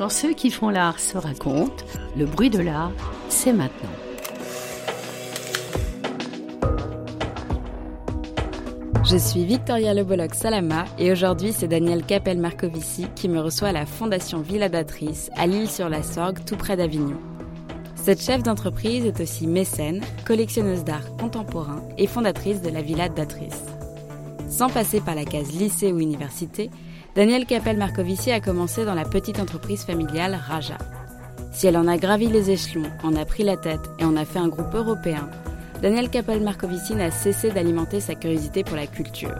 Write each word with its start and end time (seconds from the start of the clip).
Quand 0.00 0.08
ceux 0.08 0.32
qui 0.32 0.50
font 0.50 0.70
l'art 0.70 0.98
se 0.98 1.18
racontent, 1.18 1.84
le 2.16 2.24
bruit 2.24 2.48
de 2.48 2.58
l'art, 2.58 2.90
c'est 3.28 3.52
maintenant. 3.52 3.90
Je 9.04 9.18
suis 9.18 9.44
Victoria 9.44 9.92
Leboloc 9.92 10.34
Salama 10.34 10.86
et 10.98 11.12
aujourd'hui 11.12 11.52
c'est 11.52 11.68
Daniel 11.68 12.02
Capel 12.02 12.38
Marcovici 12.38 13.08
qui 13.14 13.28
me 13.28 13.40
reçoit 13.40 13.68
à 13.68 13.72
la 13.72 13.84
Fondation 13.84 14.40
Villa 14.40 14.70
d'Atrice 14.70 15.30
à 15.36 15.46
Lille-sur-la-Sorgue 15.46 16.46
tout 16.46 16.56
près 16.56 16.78
d'Avignon. 16.78 17.18
Cette 17.94 18.22
chef 18.22 18.42
d'entreprise 18.42 19.04
est 19.04 19.20
aussi 19.20 19.46
mécène, 19.46 20.00
collectionneuse 20.24 20.82
d'art 20.82 21.14
contemporain 21.18 21.82
et 21.98 22.06
fondatrice 22.06 22.62
de 22.62 22.70
la 22.70 22.80
Villa 22.80 23.10
d'Atrice. 23.10 23.66
Sans 24.48 24.70
passer 24.70 25.02
par 25.02 25.14
la 25.14 25.26
case 25.26 25.52
lycée 25.52 25.92
ou 25.92 26.00
université, 26.00 26.70
Danielle 27.16 27.44
Capel-Marcovici 27.44 28.30
a 28.30 28.40
commencé 28.40 28.84
dans 28.84 28.94
la 28.94 29.04
petite 29.04 29.40
entreprise 29.40 29.82
familiale 29.82 30.38
Raja. 30.40 30.78
Si 31.52 31.66
elle 31.66 31.76
en 31.76 31.88
a 31.88 31.96
gravi 31.96 32.28
les 32.28 32.52
échelons, 32.52 32.88
en 33.02 33.16
a 33.16 33.24
pris 33.24 33.42
la 33.42 33.56
tête 33.56 33.90
et 33.98 34.04
en 34.04 34.16
a 34.16 34.24
fait 34.24 34.38
un 34.38 34.46
groupe 34.46 34.72
européen, 34.72 35.28
Danielle 35.82 36.08
Capel-Marcovici 36.08 36.94
n'a 36.94 37.10
cessé 37.10 37.50
d'alimenter 37.50 37.98
sa 37.98 38.14
curiosité 38.14 38.62
pour 38.62 38.76
la 38.76 38.86
culture. 38.86 39.34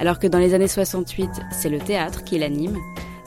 Alors 0.00 0.18
que 0.18 0.26
dans 0.26 0.40
les 0.40 0.52
années 0.52 0.66
68, 0.66 1.30
c'est 1.52 1.68
le 1.68 1.78
théâtre 1.78 2.24
qui 2.24 2.38
l'anime, 2.38 2.76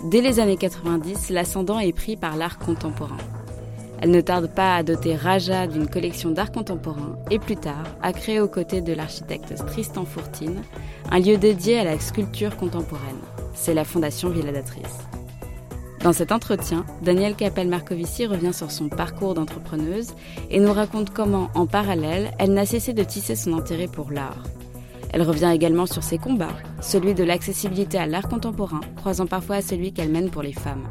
dès 0.04 0.20
les 0.20 0.42
années 0.42 0.58
90, 0.58 1.30
l'ascendant 1.30 1.80
est 1.80 1.94
pris 1.94 2.18
par 2.18 2.36
l'art 2.36 2.60
contemporain. 2.60 3.18
Elle 4.02 4.12
ne 4.12 4.22
tarde 4.22 4.48
pas 4.48 4.76
à 4.76 4.84
doter 4.84 5.16
Raja 5.16 5.68
d'une 5.68 5.88
collection 5.88 6.32
d'art 6.32 6.52
contemporain 6.52 7.18
et 7.32 7.40
plus 7.40 7.56
tard 7.56 7.86
à 8.02 8.14
créer 8.14 8.40
aux 8.40 8.48
côtés 8.48 8.82
de 8.82 8.94
l'architecte 8.94 9.56
Tristan 9.68 10.06
Fourtine 10.06 10.62
un 11.12 11.20
lieu 11.20 11.38
dédié 11.38 11.80
à 11.80 11.84
la 11.84 12.00
sculpture 12.00 12.56
contemporaine 12.58 13.22
c'est 13.58 13.74
la 13.74 13.84
Fondation 13.84 14.30
Villadatrice. 14.30 15.00
Dans 16.04 16.14
cet 16.14 16.32
entretien, 16.32 16.86
Danielle 17.02 17.36
Capel-Marcovici 17.36 18.28
revient 18.28 18.54
sur 18.54 18.72
son 18.72 18.88
parcours 18.88 19.34
d'entrepreneuse 19.34 20.14
et 20.52 20.60
nous 20.60 20.72
raconte 20.72 21.10
comment, 21.10 21.50
en 21.56 21.66
parallèle, 21.66 22.32
elle 22.40 22.54
n'a 22.54 22.66
cessé 22.66 22.94
de 22.94 23.04
tisser 23.04 23.36
son 23.36 23.54
intérêt 23.54 23.88
pour 23.88 24.12
l'art. 24.12 24.44
Elle 25.12 25.24
revient 25.24 25.52
également 25.54 25.86
sur 25.86 26.04
ses 26.04 26.18
combats, 26.18 26.56
celui 26.82 27.14
de 27.14 27.24
l'accessibilité 27.24 27.98
à 27.98 28.06
l'art 28.06 28.28
contemporain, 28.28 28.82
croisant 28.96 29.26
parfois 29.26 29.58
à 29.58 29.62
celui 29.62 29.92
qu'elle 29.92 30.12
mène 30.12 30.30
pour 30.30 30.44
les 30.44 30.54
femmes. 30.54 30.88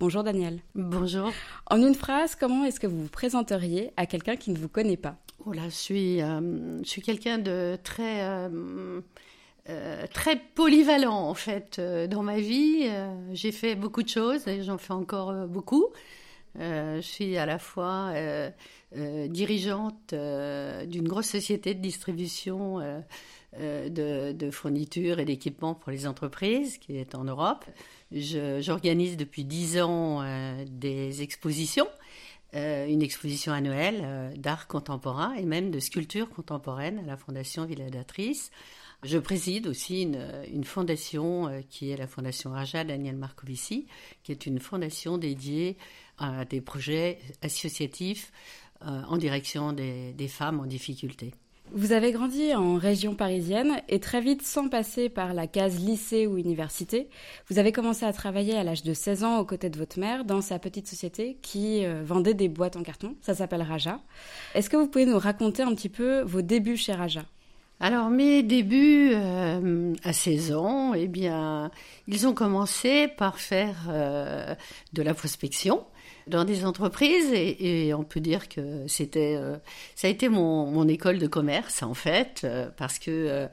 Bonjour 0.00 0.24
Danielle. 0.24 0.60
Bonjour. 0.74 1.30
En 1.66 1.76
une 1.76 1.94
phrase, 1.94 2.34
comment 2.34 2.64
est-ce 2.64 2.80
que 2.80 2.86
vous 2.86 3.02
vous 3.02 3.08
présenteriez 3.08 3.90
à 3.98 4.06
quelqu'un 4.06 4.34
qui 4.34 4.50
ne 4.50 4.56
vous 4.56 4.66
connaît 4.66 4.96
pas? 4.96 5.16
Oh 5.44 5.52
là, 5.52 5.64
je 5.66 5.74
suis, 5.74 6.22
euh, 6.22 6.82
je 6.82 6.88
suis 6.88 7.02
quelqu'un 7.02 7.36
de 7.36 7.78
très... 7.84 8.22
Euh, 8.22 9.02
euh, 9.68 10.06
très 10.10 10.36
polyvalent 10.54 11.28
en 11.28 11.34
fait 11.34 11.78
dans 12.08 12.22
ma 12.22 12.40
vie. 12.40 12.88
J'ai 13.32 13.52
fait 13.52 13.74
beaucoup 13.74 14.02
de 14.02 14.08
choses 14.08 14.48
et 14.48 14.62
j'en 14.62 14.78
fais 14.78 14.94
encore 14.94 15.46
beaucoup. 15.46 15.88
je 16.58 17.00
suis 17.02 17.36
à 17.36 17.44
la 17.44 17.58
fois 17.58 18.14
dirigeante 18.94 20.14
d'une 20.14 21.08
grosse 21.08 21.28
société 21.28 21.74
de 21.74 21.80
distribution 21.80 22.80
de, 23.58 24.32
de, 24.32 24.50
fournitures 24.50 25.18
et 25.18 25.24
d'équipements 25.24 25.74
pour 25.74 25.90
les 25.90 26.06
entreprises 26.06 26.78
qui 26.78 26.96
est 26.96 27.14
en 27.14 27.24
Europe. 27.24 27.64
J'organise 28.12 29.16
depuis 29.16 29.44
dix 29.44 29.80
ans 29.80 30.22
des 30.66 31.22
expositions. 31.22 31.88
une 32.54 33.02
exposition 33.02 33.52
annuelle 33.52 34.32
d'art 34.36 34.68
contemporain 34.68 35.34
et 35.34 35.44
même 35.44 35.70
de 35.70 35.80
sculpture 35.80 36.30
contemporaine 36.30 37.00
à 37.00 37.02
la 37.02 37.16
Fondation 37.16 37.64
Villadatrice. 37.64 38.50
Je 39.02 39.16
préside 39.16 39.66
aussi 39.66 40.02
une, 40.02 40.64
fondation 40.64 41.48
euh, 41.48 41.60
qui 41.68 41.90
est 41.90 41.96
la 41.96 42.06
Fondation 42.06 42.50
Raja 42.50 42.84
Daniel 42.84 43.16
Marcovici, 43.16 43.86
qui 44.22 44.32
est 44.32 44.44
une 44.44 44.60
fondation 44.60 45.16
dédiée 45.16 45.78
à 46.18 46.44
des 46.44 46.60
projets 46.60 47.18
associatifs 47.40 48.30
euh, 48.82 49.02
en 49.08 49.16
direction 49.16 49.72
des, 49.72 50.28
femmes 50.28 50.60
en 50.60 50.66
difficulté. 50.66 51.32
Vous 51.72 51.92
avez 51.92 52.10
grandi 52.10 52.52
en 52.52 52.74
région 52.74 53.14
parisienne 53.14 53.80
et 53.88 54.00
très 54.00 54.20
vite, 54.20 54.42
sans 54.42 54.68
passer 54.68 55.08
par 55.08 55.34
la 55.34 55.46
case 55.46 55.78
lycée 55.78 56.26
ou 56.26 56.36
université, 56.36 57.08
vous 57.48 57.60
avez 57.60 57.70
commencé 57.70 58.04
à 58.04 58.12
travailler 58.12 58.56
à 58.56 58.64
l'âge 58.64 58.82
de 58.82 58.92
16 58.92 59.22
ans 59.22 59.38
aux 59.38 59.44
côtés 59.44 59.70
de 59.70 59.78
votre 59.78 60.00
mère 60.00 60.24
dans 60.24 60.40
sa 60.40 60.58
petite 60.58 60.88
société 60.88 61.38
qui 61.42 61.84
euh, 61.84 62.02
vendait 62.04 62.34
des 62.34 62.48
boîtes 62.48 62.74
en 62.74 62.82
carton. 62.82 63.14
Ça 63.20 63.34
s'appelle 63.34 63.62
Raja. 63.62 64.00
Est-ce 64.56 64.68
que 64.68 64.76
vous 64.76 64.88
pouvez 64.88 65.06
nous 65.06 65.18
raconter 65.18 65.62
un 65.62 65.72
petit 65.74 65.88
peu 65.88 66.22
vos 66.22 66.42
débuts 66.42 66.76
chez 66.76 66.92
Raja? 66.92 67.22
Alors 67.78 68.10
mes 68.10 68.42
débuts 68.42 69.12
euh, 69.14 69.94
à 70.02 70.12
16 70.12 70.52
ans, 70.52 70.92
eh 70.94 71.06
bien, 71.06 71.70
ils 72.08 72.26
ont 72.26 72.34
commencé 72.34 73.06
par 73.06 73.38
faire 73.38 73.86
euh, 73.88 74.56
de 74.92 75.02
la 75.02 75.14
prospection 75.14 75.84
dans 76.30 76.44
des 76.44 76.64
entreprises 76.64 77.32
et, 77.32 77.92
on 77.94 78.04
peut 78.04 78.20
dire 78.20 78.48
que 78.48 78.86
c'était, 78.86 79.36
euh, 79.36 79.56
ça 79.94 80.06
a 80.06 80.10
été 80.10 80.28
mon, 80.28 80.66
mon, 80.66 80.88
école 80.88 81.18
de 81.18 81.26
commerce 81.26 81.82
en 81.82 81.94
fait, 81.94 82.46
parce 82.76 82.98
que 82.98 83.48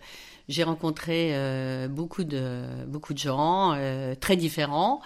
j'ai 0.48 0.64
rencontré 0.64 1.34
beaucoup 1.90 2.24
de 2.24 2.62
beaucoup 2.88 3.14
de 3.14 3.20
gens 3.20 3.78
très 4.22 4.38
différents 4.38 5.02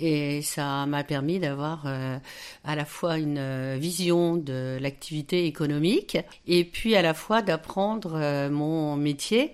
et 0.00 0.42
ça 0.42 0.86
m'a 0.86 1.04
permis 1.04 1.38
d'avoir 1.38 1.82
euh, 1.86 2.18
à 2.64 2.74
la 2.74 2.84
fois 2.84 3.18
une 3.18 3.38
euh, 3.38 3.76
vision 3.78 4.36
de 4.36 4.78
l'activité 4.80 5.46
économique 5.46 6.16
et 6.46 6.64
puis 6.64 6.96
à 6.96 7.02
la 7.02 7.12
fois 7.12 7.42
d'apprendre 7.42 8.14
euh, 8.14 8.50
mon 8.50 8.96
métier 8.96 9.52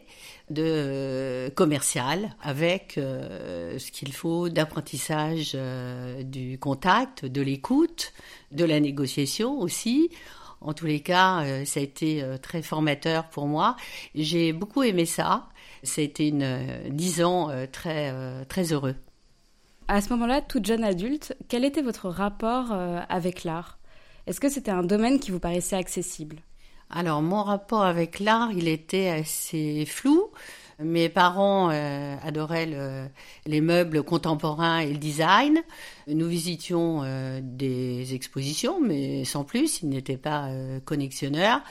de 0.48 1.50
commercial 1.56 2.36
avec 2.40 2.92
ce 2.94 3.90
qu'il 3.90 4.12
faut 4.12 4.48
d'apprentissage 4.48 5.58
du 6.20 6.56
contact, 6.60 7.24
de 7.24 7.42
l'écoute, 7.42 8.12
de 8.52 8.64
la 8.64 8.78
négociation 8.78 9.58
aussi. 9.58 10.08
En 10.60 10.72
tous 10.72 10.86
les 10.86 11.00
cas, 11.00 11.44
ça 11.64 11.80
a 11.80 11.82
été 11.82 12.24
très 12.42 12.62
formateur 12.62 13.28
pour 13.28 13.48
moi. 13.48 13.74
J'ai 14.14 14.52
beaucoup 14.52 14.84
aimé 14.84 15.04
ça. 15.04 15.48
Été 15.96 16.28
une, 16.28 16.60
dix 16.90 17.24
ans 17.24 17.50
très, 17.72 18.14
très 18.46 18.72
heureux. 18.72 18.94
À 19.88 20.00
ce 20.00 20.08
moment-là, 20.10 20.40
toute 20.40 20.66
jeune 20.66 20.82
adulte, 20.82 21.36
quel 21.48 21.64
était 21.64 21.82
votre 21.82 22.08
rapport 22.08 22.72
euh, 22.72 22.98
avec 23.08 23.44
l'art? 23.44 23.78
Est-ce 24.26 24.40
que 24.40 24.48
c'était 24.48 24.72
un 24.72 24.82
domaine 24.82 25.20
qui 25.20 25.30
vous 25.30 25.38
paraissait 25.38 25.76
accessible? 25.76 26.38
Alors, 26.90 27.22
mon 27.22 27.44
rapport 27.44 27.84
avec 27.84 28.18
l'art, 28.18 28.50
il 28.52 28.66
était 28.66 29.08
assez 29.08 29.84
flou. 29.86 30.30
Mes 30.80 31.08
parents 31.08 31.70
euh, 31.70 32.16
adoraient 32.22 32.68
les 33.46 33.60
meubles 33.60 34.02
contemporains 34.02 34.80
et 34.80 34.92
le 34.92 34.98
design. 34.98 35.62
Nous 36.08 36.26
visitions 36.26 37.02
euh, 37.04 37.40
des 37.42 38.14
expositions, 38.14 38.80
mais 38.80 39.24
sans 39.24 39.44
plus, 39.44 39.82
ils 39.82 39.88
n'étaient 39.88 40.16
pas 40.16 40.50
connexionneurs. 40.84 41.62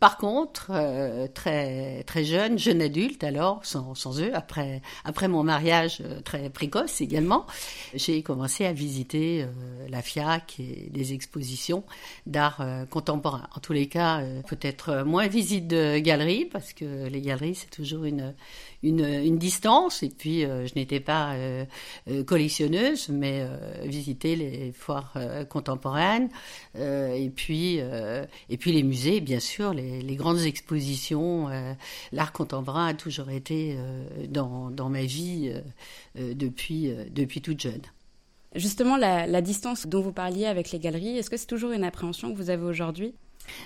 Par 0.00 0.18
contre, 0.18 0.72
euh, 0.74 1.26
très 1.26 2.02
très 2.04 2.24
jeune, 2.24 2.58
jeune 2.58 2.82
adulte, 2.82 3.24
alors 3.24 3.64
sans, 3.64 3.94
sans 3.94 4.20
eux, 4.20 4.30
après 4.34 4.82
après 5.04 5.26
mon 5.26 5.42
mariage 5.42 6.02
euh, 6.04 6.20
très 6.20 6.50
précoce 6.50 7.00
également, 7.00 7.46
j'ai 7.94 8.22
commencé 8.22 8.66
à 8.66 8.74
visiter 8.74 9.42
euh, 9.42 9.86
la 9.88 10.02
FIAC 10.02 10.60
et 10.60 10.90
des 10.90 11.14
expositions 11.14 11.82
d'art 12.26 12.62
contemporain. 12.90 13.48
En 13.56 13.60
tous 13.60 13.72
les 13.72 13.86
cas, 13.86 14.22
peut-être 14.48 15.02
moins 15.04 15.28
visite 15.28 15.66
de 15.66 15.98
galeries 15.98 16.44
parce 16.44 16.72
que 16.72 17.06
les 17.08 17.20
galeries 17.20 17.54
c'est 17.54 17.70
toujours 17.70 18.04
une 18.04 18.34
une, 18.82 19.38
distance 19.38 20.02
et 20.02 20.08
puis 20.08 20.42
je 20.42 20.74
n'étais 20.74 21.00
pas 21.00 21.34
collectionneuse, 22.26 23.08
mais 23.08 23.46
visiter 23.84 24.36
les 24.36 24.72
foires 24.72 25.14
contemporaines 25.48 26.28
et 26.74 27.30
puis 27.34 27.78
et 27.78 28.56
puis 28.56 28.72
les 28.72 28.82
musées, 28.82 29.20
bien 29.20 29.40
sûr 29.40 29.74
les 29.74 30.16
grandes 30.16 30.40
expositions. 30.40 31.48
Euh, 31.48 31.74
l'art 32.12 32.32
contemporain 32.32 32.86
a 32.86 32.94
toujours 32.94 33.30
été 33.30 33.76
euh, 33.76 34.26
dans, 34.28 34.70
dans, 34.70 34.88
ma 34.88 35.02
vie 35.02 35.52
euh, 36.16 36.34
depuis, 36.34 36.90
depuis 37.10 37.40
toute 37.40 37.60
jeune. 37.60 37.82
Justement, 38.54 38.96
la, 38.96 39.40
distance 39.42 39.86
dont 39.86 40.00
vous 40.00 40.12
parliez 40.12 40.46
avec 40.46 40.70
les 40.70 40.78
galeries, 40.78 41.18
est-ce 41.18 41.28
que 41.28 41.36
c'est 41.36 41.46
toujours 41.46 41.72
une 41.72 41.84
appréhension 41.84 42.32
que 42.32 42.36
vous 42.36 42.50
avez 42.50 42.64
aujourd'hui? 42.64 43.14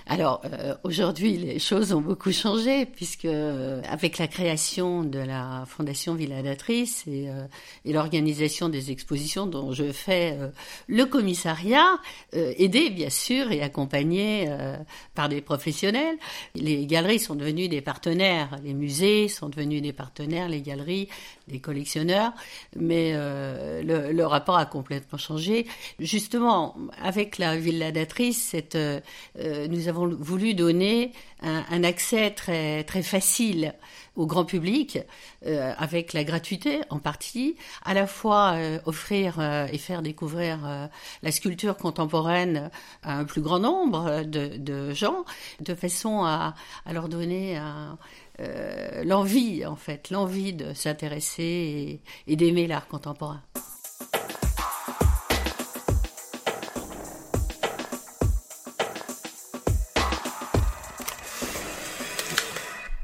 Alors 0.07 0.41
euh, 0.45 0.75
aujourd'hui, 0.83 1.37
les 1.37 1.59
choses 1.59 1.93
ont 1.93 2.01
beaucoup 2.01 2.31
changé 2.31 2.85
puisque 2.85 3.25
euh, 3.25 3.81
avec 3.87 4.17
la 4.17 4.27
création 4.27 5.03
de 5.03 5.19
la 5.19 5.63
Fondation 5.67 6.15
Villadatrice 6.15 7.03
et, 7.07 7.29
euh, 7.29 7.45
et 7.85 7.93
l'organisation 7.93 8.69
des 8.69 8.91
expositions 8.91 9.47
dont 9.47 9.71
je 9.71 9.91
fais 9.91 10.37
le 10.87 11.05
commissariat, 11.05 11.99
aidé 12.33 12.89
bien 12.89 13.09
sûr 13.09 13.51
et 13.51 13.61
accompagné 13.61 14.49
par 15.15 15.29
des 15.29 15.41
professionnels, 15.41 16.17
les 16.55 16.85
galeries 16.85 17.19
sont 17.19 17.35
devenues 17.35 17.67
des 17.67 17.81
partenaires, 17.81 18.57
les 18.63 18.73
musées 18.73 19.27
sont 19.27 19.49
devenus 19.49 19.81
des 19.81 19.93
partenaires, 19.93 20.49
les 20.49 20.61
galeries, 20.61 21.07
les 21.47 21.59
collectionneurs, 21.59 22.33
mais 22.75 23.13
le, 23.13 24.23
rapport 24.23 24.57
a 24.57 24.65
complètement 24.65 25.17
changé. 25.17 25.67
Justement, 25.99 26.75
avec 27.01 27.37
la 27.37 27.57
Villadatrice, 27.57 28.41
cette 28.41 28.77
nous 29.69 29.87
avons 29.87 30.07
voulu 30.07 30.53
donner 30.53 31.11
un, 31.41 31.83
accès 31.83 32.31
très 32.31 32.83
très 32.83 33.03
facile 33.03 33.73
au 34.15 34.25
grand 34.25 34.45
public 34.45 34.99
euh, 35.45 35.73
avec 35.77 36.13
la 36.13 36.23
gratuité 36.23 36.81
en 36.89 36.99
partie, 36.99 37.55
à 37.83 37.93
la 37.93 38.07
fois 38.07 38.53
euh, 38.55 38.79
offrir 38.85 39.39
euh, 39.39 39.67
et 39.71 39.77
faire 39.77 40.01
découvrir 40.01 40.89
la 41.23 41.31
sculpture 41.31 41.77
contemporaine 41.77 42.69
à 43.03 43.17
un 43.17 43.25
plus 43.25 43.41
grand 43.41 43.59
nombre 43.59 44.23
de, 44.23 44.93
gens, 44.93 45.25
de 45.59 45.73
façon 45.75 46.23
à, 46.23 46.53
leur 46.91 47.09
donner 47.09 47.59
l'envie 49.03 49.65
en 49.65 49.75
fait, 49.75 50.09
l'envie 50.09 50.53
de 50.53 50.73
s'intéresser 50.73 52.01
et 52.27 52.35
d'aimer 52.35 52.67
l'art 52.67 52.87
contemporain. 52.87 53.41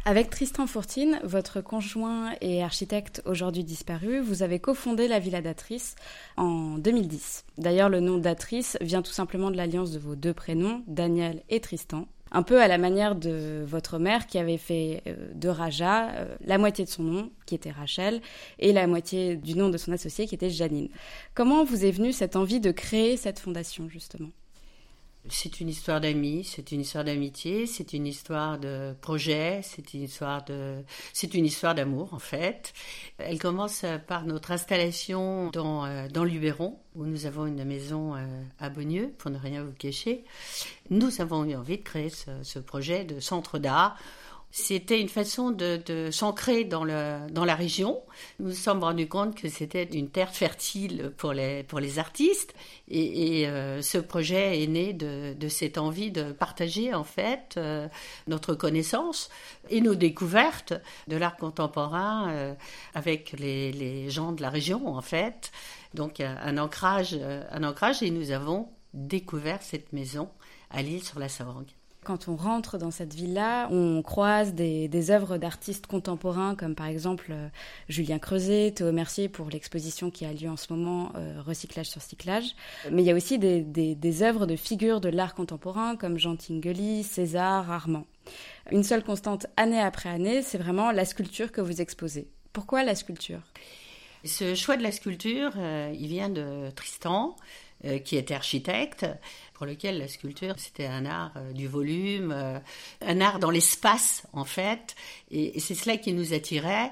Avec 0.07 0.29
Tristan 0.29 0.67
Fourtine, 0.67 1.19
votre 1.25 1.59
conjoint 1.59 2.31
et 2.39 2.63
architecte 2.63 3.21
aujourd'hui 3.25 3.65
disparu, 3.65 4.21
vous 4.21 4.41
avez 4.41 4.57
cofondé 4.57 5.09
la 5.09 5.19
Villa 5.19 5.41
d'Atrice 5.41 5.95
en 6.37 6.77
2010. 6.77 7.43
D'ailleurs, 7.57 7.89
le 7.89 7.99
nom 7.99 8.17
d'Atrice 8.17 8.77
vient 8.79 9.01
tout 9.01 9.11
simplement 9.11 9.51
de 9.51 9.57
l'alliance 9.57 9.91
de 9.91 9.99
vos 9.99 10.15
deux 10.15 10.33
prénoms, 10.33 10.81
Daniel 10.87 11.43
et 11.49 11.59
Tristan. 11.59 12.07
Un 12.31 12.41
peu 12.41 12.61
à 12.61 12.69
la 12.69 12.77
manière 12.77 13.15
de 13.15 13.65
votre 13.67 13.99
mère 13.99 14.27
qui 14.27 14.37
avait 14.37 14.57
fait 14.57 15.03
euh, 15.07 15.33
de 15.35 15.49
Raja 15.49 16.11
euh, 16.11 16.37
la 16.39 16.57
moitié 16.57 16.85
de 16.85 16.89
son 16.89 17.03
nom, 17.03 17.29
qui 17.45 17.55
était 17.55 17.71
Rachel, 17.71 18.21
et 18.59 18.71
la 18.71 18.87
moitié 18.87 19.35
du 19.35 19.57
nom 19.57 19.67
de 19.67 19.77
son 19.77 19.91
associé, 19.91 20.25
qui 20.25 20.35
était 20.35 20.49
Janine. 20.49 20.87
Comment 21.35 21.65
vous 21.65 21.83
est 21.83 21.91
venue 21.91 22.13
cette 22.13 22.37
envie 22.37 22.61
de 22.61 22.71
créer 22.71 23.17
cette 23.17 23.39
fondation, 23.39 23.89
justement? 23.89 24.29
C'est 25.29 25.59
une 25.59 25.69
histoire 25.69 26.01
d'amis, 26.01 26.43
c'est 26.43 26.71
une 26.71 26.81
histoire 26.81 27.03
d'amitié, 27.03 27.65
c'est 27.65 27.93
une 27.93 28.07
histoire 28.07 28.57
de 28.59 28.95
projet, 29.01 29.61
c'est 29.63 29.93
une 29.93 30.03
histoire 30.03 30.43
de, 30.45 30.83
c'est 31.13 31.33
une 31.33 31.45
histoire 31.45 31.75
d'amour 31.75 32.13
en 32.13 32.19
fait. 32.19 32.73
Elle 33.17 33.39
commence 33.39 33.85
par 34.07 34.25
notre 34.25 34.51
installation 34.51 35.49
dans 35.51 35.85
euh, 35.85 36.07
dans 36.07 36.23
Luberon 36.23 36.79
où 36.95 37.05
nous 37.05 37.25
avons 37.25 37.45
une 37.45 37.63
maison 37.63 38.15
euh, 38.15 38.19
à 38.59 38.69
Beaunieu 38.69 39.13
pour 39.17 39.31
ne 39.31 39.37
rien 39.37 39.63
vous 39.63 39.73
cacher. 39.73 40.23
Nous 40.89 41.21
avons 41.21 41.45
eu 41.45 41.55
envie 41.55 41.77
de 41.77 41.83
créer 41.83 42.09
ce 42.09 42.59
projet 42.59 43.03
de 43.03 43.19
centre 43.19 43.59
d'art 43.59 43.97
c'était 44.49 44.99
une 44.99 45.09
façon 45.09 45.51
de, 45.51 46.09
s'ancrer 46.11 46.63
dans, 46.63 46.83
la 46.83 47.55
région. 47.55 48.01
Nous 48.39 48.47
nous 48.47 48.53
sommes 48.53 48.81
rendus 48.81 49.07
compte 49.07 49.35
que 49.35 49.49
c'était 49.49 49.83
une 49.83 50.09
terre 50.09 50.33
fertile 50.33 51.13
pour 51.17 51.33
les, 51.33 51.99
artistes. 51.99 52.53
Et, 52.87 53.47
euh, 53.47 53.81
ce 53.81 53.97
projet 53.97 54.63
est 54.63 54.67
né 54.67 54.93
de, 54.93 55.47
cette 55.49 55.77
envie 55.77 56.11
de 56.11 56.31
partager, 56.31 56.93
en 56.93 57.03
fait, 57.03 57.55
euh, 57.57 57.87
notre 58.27 58.55
connaissance 58.55 59.29
et 59.69 59.81
nos 59.81 59.95
découvertes 59.95 60.73
de 61.07 61.17
l'art 61.17 61.37
contemporain 61.37 62.29
euh, 62.29 62.53
avec 62.93 63.33
les, 63.33 64.09
gens 64.09 64.31
de 64.31 64.41
la 64.41 64.49
région, 64.49 64.87
en 64.87 65.01
fait. 65.01 65.51
Donc, 65.93 66.19
un 66.19 66.57
ancrage, 66.57 67.17
un 67.51 67.63
ancrage, 67.63 68.01
et 68.01 68.11
nous 68.11 68.31
avons 68.31 68.69
découvert 68.93 69.61
cette 69.61 69.93
maison 69.93 70.29
à 70.69 70.81
l'île 70.81 71.03
sur 71.03 71.19
la 71.19 71.29
Sorgue. 71.29 71.71
Quand 72.07 72.29
on 72.29 72.37
rentre 72.37 72.77
dans 72.77 72.89
cette 72.89 73.13
ville-là, 73.13 73.67
on 73.69 74.01
croise 74.01 74.53
des, 74.53 75.11
œuvres 75.11 75.37
d'artistes 75.37 75.87
contemporains 75.87 76.55
comme 76.55 76.73
par 76.73 76.85
exemple 76.85 77.31
euh, 77.31 77.49
Julien 77.89 78.17
Creuset, 78.17 78.71
Théo 78.73 78.93
Mercier 78.93 79.27
pour 79.27 79.49
l'exposition 79.49 80.09
qui 80.09 80.23
a 80.23 80.31
lieu 80.31 80.49
en 80.49 80.55
ce 80.55 80.71
moment, 80.71 81.11
euh, 81.17 81.41
Recyclage 81.45 81.89
sur 81.89 82.01
Cyclage. 82.01 82.55
Mais 82.93 83.01
il 83.01 83.05
y 83.05 83.11
a 83.11 83.13
aussi 83.13 83.37
des, 83.39 84.23
œuvres 84.23 84.45
de 84.45 84.55
figures 84.55 85.01
de 85.01 85.09
l'art 85.09 85.35
contemporain 85.35 85.97
comme 85.97 86.17
Jean 86.17 86.37
Tinguely, 86.37 87.03
César, 87.03 87.69
Armand. 87.69 88.05
Une 88.71 88.83
seule 88.83 89.03
constante 89.03 89.47
année 89.57 89.81
après 89.81 90.07
année, 90.07 90.41
c'est 90.43 90.57
vraiment 90.57 90.91
la 90.91 91.03
sculpture 91.03 91.51
que 91.51 91.59
vous 91.59 91.81
exposez. 91.81 92.29
Pourquoi 92.53 92.85
la 92.85 92.95
sculpture? 92.95 93.41
Ce 94.23 94.55
choix 94.55 94.77
de 94.77 94.83
la 94.83 94.93
sculpture, 94.93 95.51
euh, 95.57 95.93
il 95.93 96.07
vient 96.07 96.29
de 96.29 96.69
Tristan, 96.73 97.35
qui 98.03 98.17
était 98.17 98.33
architecte 98.33 99.05
pour 99.57 99.65
lequel 99.65 99.97
la 99.97 100.07
sculpture, 100.07 100.53
c'était 100.57 100.85
un 100.85 101.05
art 101.07 101.31
euh, 101.35 101.51
du 101.51 101.67
volume, 101.67 102.31
euh, 102.31 102.59
un 103.01 103.21
art 103.21 103.39
dans 103.39 103.49
l'espace, 103.49 104.27
en 104.31 104.45
fait. 104.45 104.95
Et, 105.31 105.59
c'est 105.59 105.73
cela 105.73 105.97
qui 105.97 106.13
nous 106.13 106.33
attirait. 106.33 106.91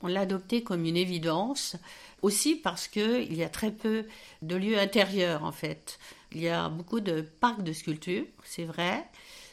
On 0.00 0.06
l'a 0.06 0.22
adopté 0.22 0.62
comme 0.62 0.86
une 0.86 0.96
évidence, 0.96 1.76
aussi 2.22 2.56
parce 2.56 2.88
qu'il 2.88 3.34
y 3.34 3.44
a 3.44 3.50
très 3.50 3.70
peu 3.70 4.06
de 4.40 4.56
lieux 4.56 4.78
intérieurs, 4.78 5.44
en 5.44 5.52
fait. 5.52 5.98
Il 6.32 6.40
y 6.40 6.48
a 6.48 6.70
beaucoup 6.70 7.00
de 7.00 7.20
parcs 7.20 7.62
de 7.62 7.72
sculpture, 7.74 8.24
c'est 8.44 8.64
vrai. 8.64 9.04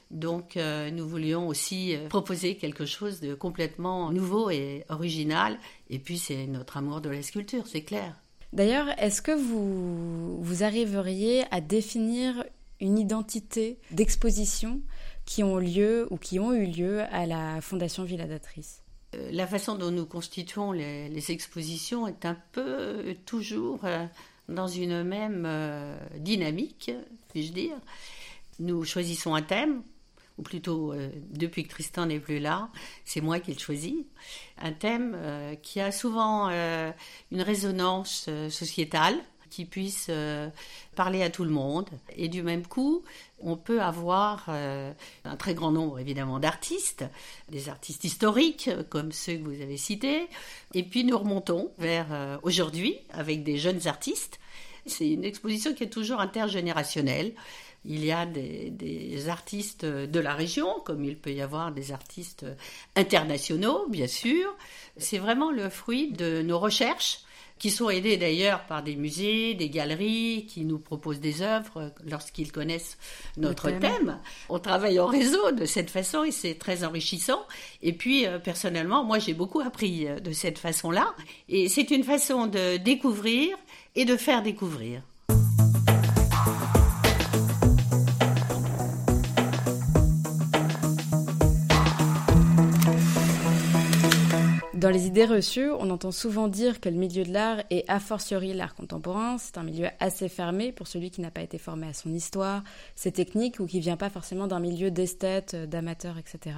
Donc 0.09 0.57
euh, 0.57 0.89
nous 0.91 1.07
voulions 1.07 1.47
aussi 1.47 1.97
proposer 2.07 2.56
quelque 2.56 2.86
chose 2.86 3.19
de 3.19 3.33
complètement 3.33 4.12
nouveau 4.12 4.50
et 4.50 4.86
original. 4.89 5.57
Et 5.89 6.00
puis 6.00 6.18
c'est 6.18 6.45
notre 6.45 6.77
amour 6.77 7.01
de 7.01 7.09
la 7.09 7.24
sculpture, 7.24 7.68
c'est 7.68 7.83
clair. 7.83 8.22
D'ailleurs, 8.53 8.88
est-ce 9.00 9.23
que 9.23 9.31
vous, 9.31 10.39
vous 10.39 10.63
arriveriez 10.63 11.44
à 11.50 11.59
définir 11.59 12.45
une 12.79 13.00
identité 13.00 13.79
d'exposition 13.89 14.79
qui 15.25 15.44
ont 15.44 15.57
lieu 15.57 16.07
ou 16.11 16.17
qui 16.17 16.39
ont 16.39 16.53
eu 16.53 16.67
lieu 16.67 17.01
à 17.11 17.25
la 17.25 17.61
Fondation 17.61 18.03
Villadatrice 18.03 18.83
euh, 19.15 19.29
La 19.31 19.47
façon 19.47 19.73
dont 19.73 19.89
nous 19.89 20.05
constituons 20.05 20.71
les, 20.71 21.31
expositions 21.31 22.05
est 22.07 22.25
un 22.25 22.38
peu 22.51 22.61
euh, 22.61 23.13
toujours 23.25 23.85
euh, 23.85 24.05
dans 24.47 24.67
une 24.67 25.03
même 25.03 25.47
dynamique, 26.17 26.91
puis-je 27.29 27.53
dire. 27.53 27.77
Nous 28.59 28.83
choisissons 28.85 29.33
un 29.33 29.41
thème, 29.41 29.81
ou 30.38 30.41
plutôt 30.41 30.94
euh, 30.94 31.09
depuis 31.31 31.63
que 31.63 31.69
Tristan 31.69 32.07
n'est 32.07 32.19
plus 32.19 32.39
là, 32.39 32.69
c'est 33.06 33.21
moi 33.21 33.39
qui 33.39 33.53
le 33.53 33.59
choisis, 33.59 33.95
un 34.57 34.71
thème 34.71 35.13
euh, 35.15 35.56
qui 35.56 35.80
a 35.80 35.91
souvent 35.91 36.50
euh, 36.50 36.91
une 37.31 37.41
résonance 37.41 38.30
sociétale, 38.50 39.15
qui 39.50 39.65
puisse 39.65 40.09
parler 40.95 41.21
à 41.21 41.30
tout 41.30 41.44
le 41.44 41.51
monde. 41.51 41.88
Et 42.15 42.27
du 42.27 42.41
même 42.41 42.65
coup, 42.65 43.03
on 43.39 43.56
peut 43.56 43.83
avoir 43.83 44.50
un 44.50 45.35
très 45.38 45.53
grand 45.53 45.69
nombre 45.69 46.00
évidemment 46.00 46.39
d'artistes, 46.39 47.06
des 47.50 47.69
artistes 47.69 48.03
historiques 48.03 48.71
comme 48.89 49.12
ceux 49.12 49.36
que 49.36 49.44
vous 49.44 49.62
avez 49.62 49.77
cités, 49.77 50.27
et 50.74 50.81
puis 50.81 51.03
nous 51.03 51.15
remontons 51.15 51.71
vers 51.77 52.39
aujourd'hui 52.41 52.97
avec 53.12 53.44
des 53.44 53.59
jeunes 53.59 53.86
artistes. 53.86 54.39
C'est 54.88 55.07
une 55.07 55.24
exposition 55.24 55.75
qui 55.75 55.83
est 55.83 55.89
toujours 55.89 56.19
intergénérationnelle. 56.19 57.33
Il 57.85 58.06
y 58.06 58.12
a 58.12 58.25
des, 58.25 59.27
artistes 59.30 59.85
de 59.85 60.19
la 60.19 60.33
région, 60.33 60.80
comme 60.85 61.03
il 61.03 61.18
peut 61.18 61.31
y 61.33 61.41
avoir 61.41 61.71
des 61.71 61.91
artistes 61.91 62.45
internationaux, 62.96 63.88
bien 63.89 64.07
sûr. 64.07 64.55
C'est 64.98 65.17
vraiment 65.17 65.51
le 65.51 65.69
fruit 65.69 66.12
de 66.12 66.41
nos 66.41 66.60
recherches 66.60 67.19
qui 67.63 67.72
sont 67.72 67.89
aidés 67.89 68.17
d'ailleurs 68.17 68.65
par 68.65 68.84
des 68.84 68.98
musées, 68.98 69.53
des 69.53 69.69
galeries 69.69 70.46
qui 70.50 70.65
nous 70.65 70.79
proposent 70.79 71.22
des 71.22 71.41
œuvres 71.41 71.93
lorsqu'ils 72.05 72.51
connaissent 72.51 72.98
notre 73.38 73.72
thème. 73.72 74.19
On 74.50 74.60
travaille 74.60 75.00
en 75.00 75.05
réseau 75.05 75.51
de 75.51 75.65
cette 75.65 75.89
façon 75.89 76.25
et 76.25 76.31
c'est 76.31 76.55
très 76.55 76.84
enrichissant. 76.84 77.46
Et 77.81 77.93
puis 77.93 78.25
euh, 78.25 78.38
personnellement, 78.38 79.05
moi 79.05 79.19
j'ai 79.19 79.34
beaucoup 79.34 79.62
appris 79.62 80.07
euh, 80.07 80.19
de 80.19 80.31
cette 80.34 80.60
façon-là 80.60 81.13
et 81.48 81.69
c'est 81.69 81.89
une 81.91 82.03
façon 82.03 82.48
de 82.48 82.75
découvrir 82.75 83.55
et 83.96 84.03
de 84.03 84.17
faire 84.17 84.43
découvrir. 84.43 85.01
Idées 95.13 95.25
reçues, 95.25 95.70
on 95.70 95.91
entend 95.91 96.12
souvent 96.12 96.48
dire 96.48 96.82
que 96.82 96.89
le 96.89 96.96
milieu 96.96 97.24
de 97.24 97.32
l'art 97.32 97.62
est 97.70 97.88
a 97.88 98.00
fortiori 98.00 98.51
l'art 98.51 98.74
contemporain. 98.74 99.38
C'est 99.38 99.60
un 99.60 99.63
milieu 99.63 99.89
assez 100.00 100.27
fermé 100.27 100.72
pour 100.72 100.88
celui 100.88 101.12
qui 101.12 101.22
n'a 101.22 101.29
pas 101.29 101.43
été 101.43 101.60
formé 101.60 101.86
à 101.86 101.93
son 101.93 102.12
histoire, 102.12 102.63
ses 102.96 103.12
techniques 103.12 103.60
ou 103.60 103.67
qui 103.67 103.79
vient 103.79 103.96
pas 103.96 104.10
forcément 104.10 104.48
d'un 104.48 104.60
milieu 104.60 104.89
d'esthète, 104.89 105.55
d'amateurs, 105.55 106.17
etc. 106.17 106.55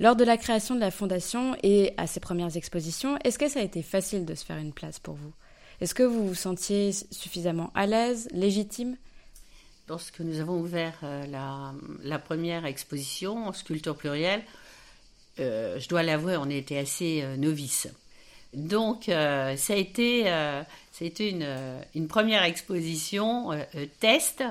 Lors 0.00 0.16
de 0.16 0.24
la 0.24 0.38
création 0.38 0.76
de 0.76 0.80
la 0.80 0.90
fondation 0.90 1.56
et 1.62 1.92
à 1.98 2.06
ses 2.06 2.20
premières 2.20 2.56
expositions, 2.56 3.18
est-ce 3.22 3.38
que 3.38 3.50
ça 3.50 3.60
a 3.60 3.64
été 3.64 3.82
facile 3.82 4.24
de 4.24 4.34
se 4.34 4.46
faire 4.46 4.56
une 4.56 4.72
place 4.72 4.98
pour 4.98 5.16
vous? 5.16 5.34
Est-ce 5.82 5.94
que 5.94 6.02
vous 6.02 6.26
vous 6.26 6.34
sentiez 6.34 6.92
suffisamment 7.10 7.70
à 7.74 7.84
l'aise, 7.84 8.28
légitime? 8.32 8.96
Lorsque 9.90 10.20
nous 10.20 10.40
avons 10.40 10.58
ouvert 10.58 10.98
euh, 11.02 11.26
la, 11.26 11.74
la 12.02 12.18
première 12.18 12.64
exposition, 12.64 13.52
Sculpture 13.52 13.96
plurielle, 13.96 14.42
euh, 15.40 15.78
je 15.78 15.88
dois 15.88 16.02
l'avouer, 16.02 16.36
on 16.36 16.50
était 16.50 16.78
assez 16.78 17.20
euh, 17.22 17.36
novices. 17.36 17.88
Donc, 18.54 19.08
euh, 19.08 19.56
ça 19.56 19.74
a 19.74 19.76
été, 19.76 20.28
une, 21.94 22.08
première 22.08 22.44
exposition 22.44 23.50
test 24.00 24.42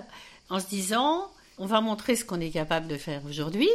en 0.50 0.60
se 0.60 0.68
disant 0.68 1.30
on 1.58 1.66
va 1.66 1.82
montrer 1.82 2.16
ce 2.16 2.24
qu'on 2.24 2.40
est 2.40 2.52
capable 2.52 2.88
de 2.88 2.98
faire 2.98 3.22
aujourd'hui, 3.28 3.70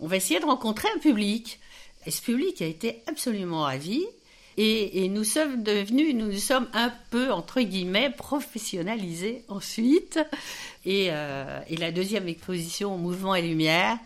on 0.00 0.08
va 0.08 0.16
essayer 0.16 0.40
de 0.40 0.44
rencontrer 0.44 0.88
un 0.94 0.98
public. 0.98 1.60
Et 2.04 2.10
ce 2.10 2.20
public 2.20 2.60
a 2.62 2.66
été 2.66 3.02
absolument 3.06 3.62
ravi. 3.62 4.04
Et, 4.56 5.08
nous 5.08 5.24
sommes 5.24 5.62
devenus, 5.62 6.14
nous 6.14 6.26
nous 6.32 6.38
sommes 6.38 6.68
un 6.74 6.92
peu, 7.10 7.30
entre 7.30 7.60
guillemets, 7.60 8.10
professionnalisés 8.10 9.44
ensuite. 9.48 10.18
Et, 10.84 11.06
et 11.06 11.76
la 11.78 11.92
deuxième 11.92 12.26
exposition, 12.28 12.98
Mouvement 12.98 13.34
et 13.34 13.42
Lumière, 13.42 13.98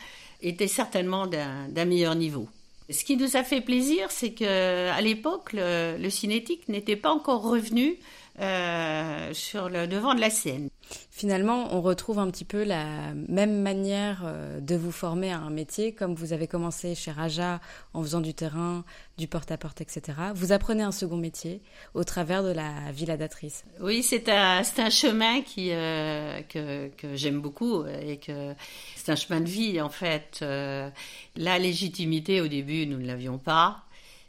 était 0.45 0.69
certainement 0.69 1.27
d'un 1.27 1.85
meilleur 1.85 2.15
niveau. 2.15 2.49
Ce 2.91 3.03
qui 3.03 3.17
nous 3.17 3.37
a 3.37 3.43
fait 3.43 3.63
plaisir, 3.63 4.11
c'est 4.11 4.33
que 4.33 4.91
à 4.91 5.01
l'époque, 5.01 5.53
le, 5.55 5.97
le 5.99 6.11
cinétique 6.11 6.69
n'était 6.69 6.97
pas 6.97 7.11
encore 7.11 7.43
revenu 7.43 7.97
euh, 8.41 9.33
sur 9.33 9.69
le 9.69 9.87
devant 9.87 10.13
de 10.13 10.21
la 10.21 10.29
scène. 10.29 10.69
Finalement, 11.13 11.73
on 11.73 11.81
retrouve 11.81 12.19
un 12.19 12.29
petit 12.31 12.45
peu 12.45 12.65
la 12.65 13.15
même 13.29 13.63
manière 13.63 14.23
euh, 14.25 14.59
de 14.61 14.75
vous 14.75 14.91
former 14.91 15.31
à 15.31 15.39
un 15.39 15.51
métier, 15.51 15.93
comme 15.93 16.17
vous 16.17 16.33
avez 16.33 16.49
commencé 16.49 16.97
chez 16.97 17.13
Raja 17.13 17.61
en 17.93 18.03
faisant 18.03 18.21
du 18.21 18.35
terrain, 18.35 18.85
du 19.19 19.29
porte-à-porte, 19.29 19.81
etc. 19.81 20.19
Vous 20.35 20.51
apprenez 20.51 20.83
un 20.83 20.91
second 20.91 21.17
métier 21.17 21.63
au 21.95 22.03
travers 22.03 22.43
de 22.43 22.51
la 22.51 22.91
viladatrice. 22.93 23.65
Oui, 23.81 24.03
c'est 24.03 24.29
un, 24.29 24.63
un 24.79 24.91
chemin 24.91 25.43
qui, 25.43 25.71
euh, 25.71 26.41
que, 26.49 26.89
que 26.89 27.15
j'aime 27.15 27.41
beaucoup 27.41 27.87
et 27.87 28.17
que 28.17 28.53
c'est 28.97 29.13
un 29.13 29.17
chemin 29.17 29.41
de 29.41 29.49
vie 29.49 29.81
en 29.81 29.91
fait. 29.91 30.41
la 30.41 31.59
légitimité 31.61 32.41
au 32.41 32.49
début, 32.49 32.87
nous 32.87 32.99
ne 32.99 33.07
l'avions 33.07 33.39
pas. 33.39 33.85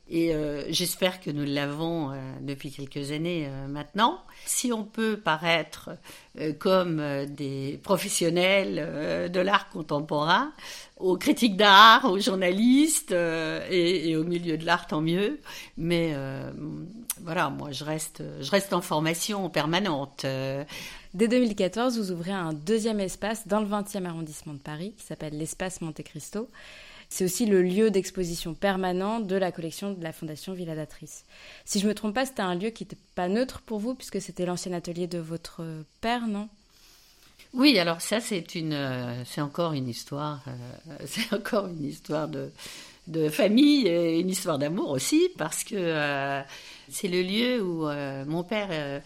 Et 0.07 0.35
euh, 0.35 0.63
j'espère 0.69 1.19
que 1.19 1.31
nous 1.31 1.45
l'avons 1.45 2.11
euh, 2.11 2.15
depuis 2.41 2.71
quelques 2.71 3.11
années 3.11 3.47
euh, 3.47 3.67
maintenant. 3.67 4.21
Si 4.45 4.71
on 4.71 4.83
peut 4.83 5.17
paraître 5.17 5.89
comme 6.59 7.01
des 7.27 7.79
professionnels 7.81 9.31
de 9.31 9.39
l'art 9.39 9.69
contemporain, 9.69 10.51
aux 10.97 11.15
critiques 11.17 11.55
d'art, 11.55 12.03
aux 12.11 12.19
journalistes 12.19 13.13
et, 13.13 14.17
au 14.17 14.25
milieu 14.25 14.57
de 14.57 14.65
l'art, 14.65 14.85
tant 14.85 14.99
mieux. 14.99 15.39
Mais 15.77 16.13
voilà, 17.21 17.49
moi, 17.49 17.71
je 17.71 17.85
reste 17.85 18.73
en 18.73 18.81
formation 18.81 19.49
permanente. 19.49 20.25
Dès 21.13 21.29
2014, 21.29 21.97
vous 21.97 22.11
ouvrez 22.11 22.33
un 22.33 22.51
deuxième 22.51 22.99
espace 22.99 23.47
dans 23.47 23.61
le 23.61 23.67
20e 23.67 24.03
arrondissement 24.03 24.53
de 24.53 24.59
Paris 24.59 24.93
qui 24.97 25.05
s'appelle 25.05 25.37
l'espace 25.37 25.79
Monte 25.79 26.03
Cristo. 26.03 26.49
C'est 27.15 27.23
aussi 27.23 27.45
le 27.45 27.61
lieu 27.61 27.91
d'exposition 27.91 28.53
permanent 28.53 29.21
de 29.21 29.37
la 29.37 29.53
collection 29.53 29.93
de 29.93 30.03
la 30.03 30.11
Fondation 30.11 30.51
Villadatrice. 30.51 31.23
Si 31.63 31.79
je 31.79 31.87
me 31.87 31.93
trompe 31.93 32.13
pas, 32.13 32.25
c'était 32.25 32.41
un 32.41 32.55
lieu 32.55 32.71
qui 32.71 32.83
n'était 32.83 32.97
pas 33.15 33.29
neutre 33.29 33.61
pour 33.61 33.79
vous, 33.79 33.95
puisque 33.95 34.19
c'était 34.19 34.45
l'ancien 34.45 34.73
atelier 34.73 35.07
de 35.07 35.19
votre 35.19 35.63
père, 36.01 36.27
non? 36.27 36.49
Oui, 37.53 37.79
alors 37.79 38.01
ça 38.01 38.19
c'est 38.19 38.55
une, 38.55 38.73
euh, 38.73 39.23
c'est 39.23 39.39
encore 39.39 39.71
une 39.71 39.87
histoire, 39.87 40.43
euh, 40.49 40.95
c'est 41.05 41.33
encore 41.33 41.67
une 41.67 41.85
histoire 41.85 42.27
de, 42.27 42.49
famille 43.29 43.87
et 43.87 44.19
une 44.19 44.29
histoire 44.29 44.59
d'amour 44.59 44.89
aussi, 44.89 45.29
parce 45.37 45.63
que 45.63 45.75
euh, 45.77 46.41
c'est 46.89 47.07
le 47.07 47.21
lieu 47.21 47.61
où 47.63 47.87
mon 48.29 48.43
père 48.43 49.01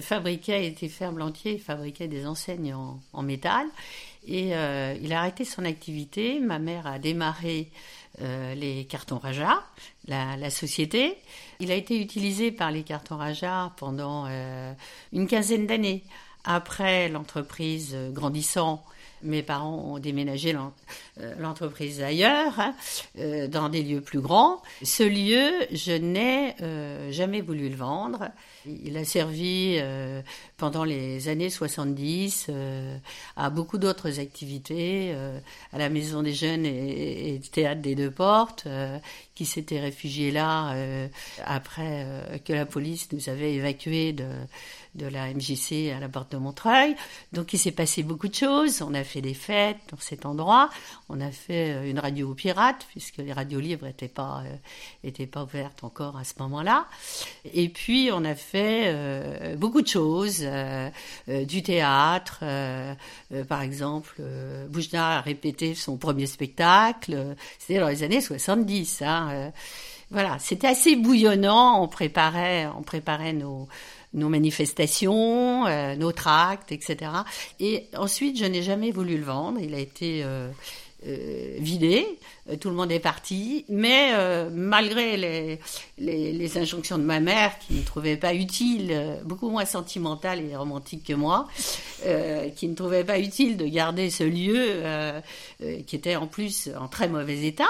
fabriquait, 0.00 0.66
était 0.66 0.88
ferblantier, 0.88 1.58
fabriquait 1.58 2.08
des 2.08 2.24
enseignes 2.24 2.72
en, 2.72 2.98
en 3.12 3.22
métal, 3.22 3.66
et 4.26 4.54
euh, 4.54 4.96
il 5.00 5.12
a 5.12 5.20
arrêté 5.20 5.44
son 5.44 5.64
activité. 5.64 6.40
Ma 6.40 6.58
mère 6.58 6.86
a 6.86 6.98
démarré 6.98 7.70
euh, 8.20 8.54
les 8.54 8.84
cartons 8.84 9.18
Raja, 9.18 9.62
la, 10.08 10.50
société. 10.50 11.16
Il 11.60 11.70
a 11.70 11.74
été 11.74 12.00
utilisé 12.00 12.50
par 12.50 12.70
les 12.70 12.82
cartons 12.82 13.16
Raja 13.16 13.72
pendant 13.76 14.26
euh, 14.28 14.72
une 15.12 15.26
quinzaine 15.26 15.66
d'années. 15.66 16.02
Après 16.44 17.08
l'entreprise 17.08 17.96
grandissant, 18.12 18.84
mes 19.22 19.42
parents 19.42 19.94
ont 19.94 19.98
déménagé 19.98 20.54
l'entreprise 21.38 22.02
ailleurs, 22.02 22.58
hein, 22.58 22.74
dans 23.48 23.68
des 23.68 23.82
lieux 23.82 24.00
plus 24.00 24.20
grands. 24.20 24.62
Ce 24.82 25.02
lieu, 25.02 25.52
je 25.72 25.92
n'ai 25.92 26.54
jamais 27.12 27.40
voulu 27.40 27.68
le 27.68 27.76
vendre. 27.76 28.30
Il 28.68 28.96
a 28.96 29.04
servi 29.04 29.76
euh, 29.78 30.22
pendant 30.56 30.82
les 30.82 31.28
années 31.28 31.50
70 31.50 32.46
euh, 32.48 32.98
à 33.36 33.50
beaucoup 33.50 33.78
d'autres 33.78 34.18
activités, 34.18 35.12
euh, 35.14 35.38
à 35.72 35.78
la 35.78 35.88
Maison 35.88 36.22
des 36.22 36.32
Jeunes 36.32 36.66
et, 36.66 37.34
et 37.34 37.40
Théâtre 37.40 37.80
des 37.80 37.94
Deux 37.94 38.10
Portes, 38.10 38.66
qui 39.34 39.44
s'était 39.44 39.80
réfugié 39.80 40.30
là 40.30 40.74
après 41.44 42.40
que 42.44 42.52
la 42.52 42.66
police 42.66 43.08
nous 43.12 43.28
avait 43.28 43.54
évacués 43.54 44.12
de, 44.12 44.26
de 44.96 45.06
la 45.06 45.32
MJC 45.32 45.92
à 45.94 46.00
la 46.00 46.08
porte 46.08 46.32
de 46.32 46.38
Montreuil. 46.38 46.96
Donc 47.32 47.52
il 47.52 47.58
s'est 47.58 47.72
passé 47.72 48.02
beaucoup 48.02 48.28
de 48.28 48.34
choses. 48.34 48.82
On 48.82 48.94
a 48.94 49.04
fait 49.04 49.20
des 49.20 49.34
fêtes 49.34 49.78
dans 49.90 49.98
cet 49.98 50.26
endroit. 50.26 50.70
On 51.08 51.20
a 51.20 51.30
fait 51.30 51.88
une 51.88 51.98
radio 51.98 52.34
pirate, 52.34 52.86
puisque 52.90 53.18
les 53.18 53.32
radios 53.32 53.60
libres 53.60 53.86
n'étaient 53.86 54.08
pas, 54.08 54.42
étaient 55.04 55.26
pas 55.26 55.44
ouvertes 55.44 55.84
encore 55.84 56.16
à 56.16 56.24
ce 56.24 56.34
moment-là. 56.40 56.86
Et 57.52 57.68
puis 57.68 58.10
on 58.12 58.24
a 58.24 58.34
fait 58.34 58.84
euh, 58.86 59.56
beaucoup 59.56 59.82
de 59.82 59.86
choses, 59.86 60.40
euh, 60.42 60.90
euh, 61.28 61.44
du 61.44 61.62
théâtre, 61.62 62.44
par 63.48 63.62
exemple, 63.62 64.22
Boujna 64.68 65.18
a 65.18 65.20
répété 65.20 65.74
son 65.74 65.96
premier 65.96 66.26
spectacle, 66.26 67.36
c'était 67.58 67.80
dans 67.80 67.88
les 67.88 68.02
années 68.02 68.20
70. 68.20 69.02
Hein, 69.02 69.52
voilà, 70.10 70.38
c'était 70.38 70.68
assez 70.68 70.96
bouillonnant, 70.96 71.82
on 71.82 71.88
préparait, 71.88 72.66
on 72.78 72.82
préparait 72.82 73.32
nos, 73.32 73.68
nos 74.16 74.28
manifestations, 74.28 75.64
nos 75.96 76.12
tracts, 76.12 76.72
etc. 76.72 77.10
Et 77.60 77.86
ensuite, 77.96 78.38
je 78.38 78.44
n'ai 78.44 78.62
jamais 78.62 78.90
voulu 78.90 79.16
le 79.16 79.24
vendre. 79.24 79.60
Il 79.60 79.74
a 79.74 79.78
été 79.78 80.24
euh, 81.04 81.56
vidé, 81.58 82.18
euh, 82.48 82.56
tout 82.56 82.70
le 82.70 82.74
monde 82.74 82.90
est 82.90 83.00
parti, 83.00 83.66
mais 83.68 84.12
euh, 84.14 84.48
malgré 84.50 85.58
les, 85.98 86.58
injonctions 86.58 86.96
de 86.96 87.02
ma 87.02 87.20
mère, 87.20 87.58
qui 87.58 87.74
ne 87.74 87.82
trouvait 87.82 88.16
pas 88.16 88.32
utile, 88.32 89.20
beaucoup 89.24 89.50
moins 89.50 89.66
sentimentale 89.66 90.40
et 90.40 90.56
romantique 90.56 91.04
que 91.04 91.12
moi, 91.12 91.48
qui 92.56 92.68
ne 92.68 92.74
trouvait 92.74 93.04
pas 93.04 93.18
utile 93.18 93.58
de 93.58 93.66
garder 93.66 94.08
ce 94.08 94.24
lieu 94.24 94.80
qui 95.86 95.96
était 95.96 96.16
en 96.16 96.26
plus 96.26 96.70
en 96.78 96.88
très 96.88 97.08
mauvais 97.08 97.44
état, 97.44 97.68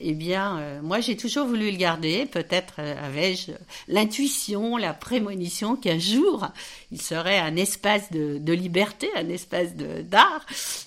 eh 0.00 0.12
bien, 0.12 0.80
moi 0.82 1.00
j'ai 1.00 1.16
toujours 1.16 1.46
voulu 1.46 1.70
le 1.70 1.76
garder. 1.76 2.26
Peut-être 2.26 2.80
avais-je 2.80 3.52
l'intuition, 3.88 4.76
la 4.76 4.92
prémonition 4.92 5.76
qu'un 5.76 5.98
jour 5.98 6.48
il 6.92 7.00
serait 7.00 7.38
un 7.38 7.56
espace 7.56 8.10
de 8.12 8.52
liberté, 8.52 9.08
un 9.16 9.28
espace 9.28 9.74
d'art. 9.76 10.44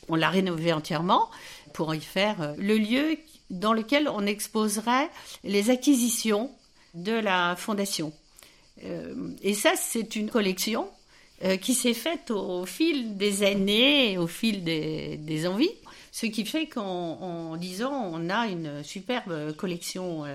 On 0.07 0.15
l'a 0.15 0.29
rénové 0.29 0.73
entièrement 0.73 1.29
pour 1.79 1.95
y 1.95 2.01
faire 2.01 2.41
euh, 2.41 2.55
le 2.57 2.75
lieu 2.75 3.17
dans 3.49 3.71
lequel 3.71 4.09
on 4.09 4.25
exposerait 4.25 5.09
les 5.45 5.69
acquisitions 5.69 6.51
de 6.93 7.13
la 7.13 7.55
fondation. 7.55 8.11
Euh, 8.83 9.31
et 9.41 9.53
ça, 9.53 9.75
c'est 9.77 10.17
une 10.17 10.29
collection 10.29 10.89
euh, 11.45 11.55
qui 11.55 11.73
s'est 11.73 11.93
faite 11.93 12.31
au, 12.31 12.65
fil 12.65 13.15
des 13.15 13.43
années, 13.43 14.17
au 14.17 14.27
fil 14.27 14.65
des, 14.65 15.47
envies, 15.47 15.71
ce 16.11 16.25
qui 16.25 16.45
fait 16.45 16.67
qu'en 16.67 17.55
disant 17.55 17.93
on 17.93 18.29
a 18.29 18.47
une 18.47 18.83
superbe 18.83 19.55
collection 19.55 20.25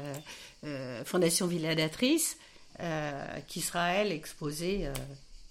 Fondation 1.05 1.47
Villadatrice 1.47 2.39
qui 3.49 3.61
sera, 3.61 3.89
elle, 3.91 4.13
exposée 4.13 4.89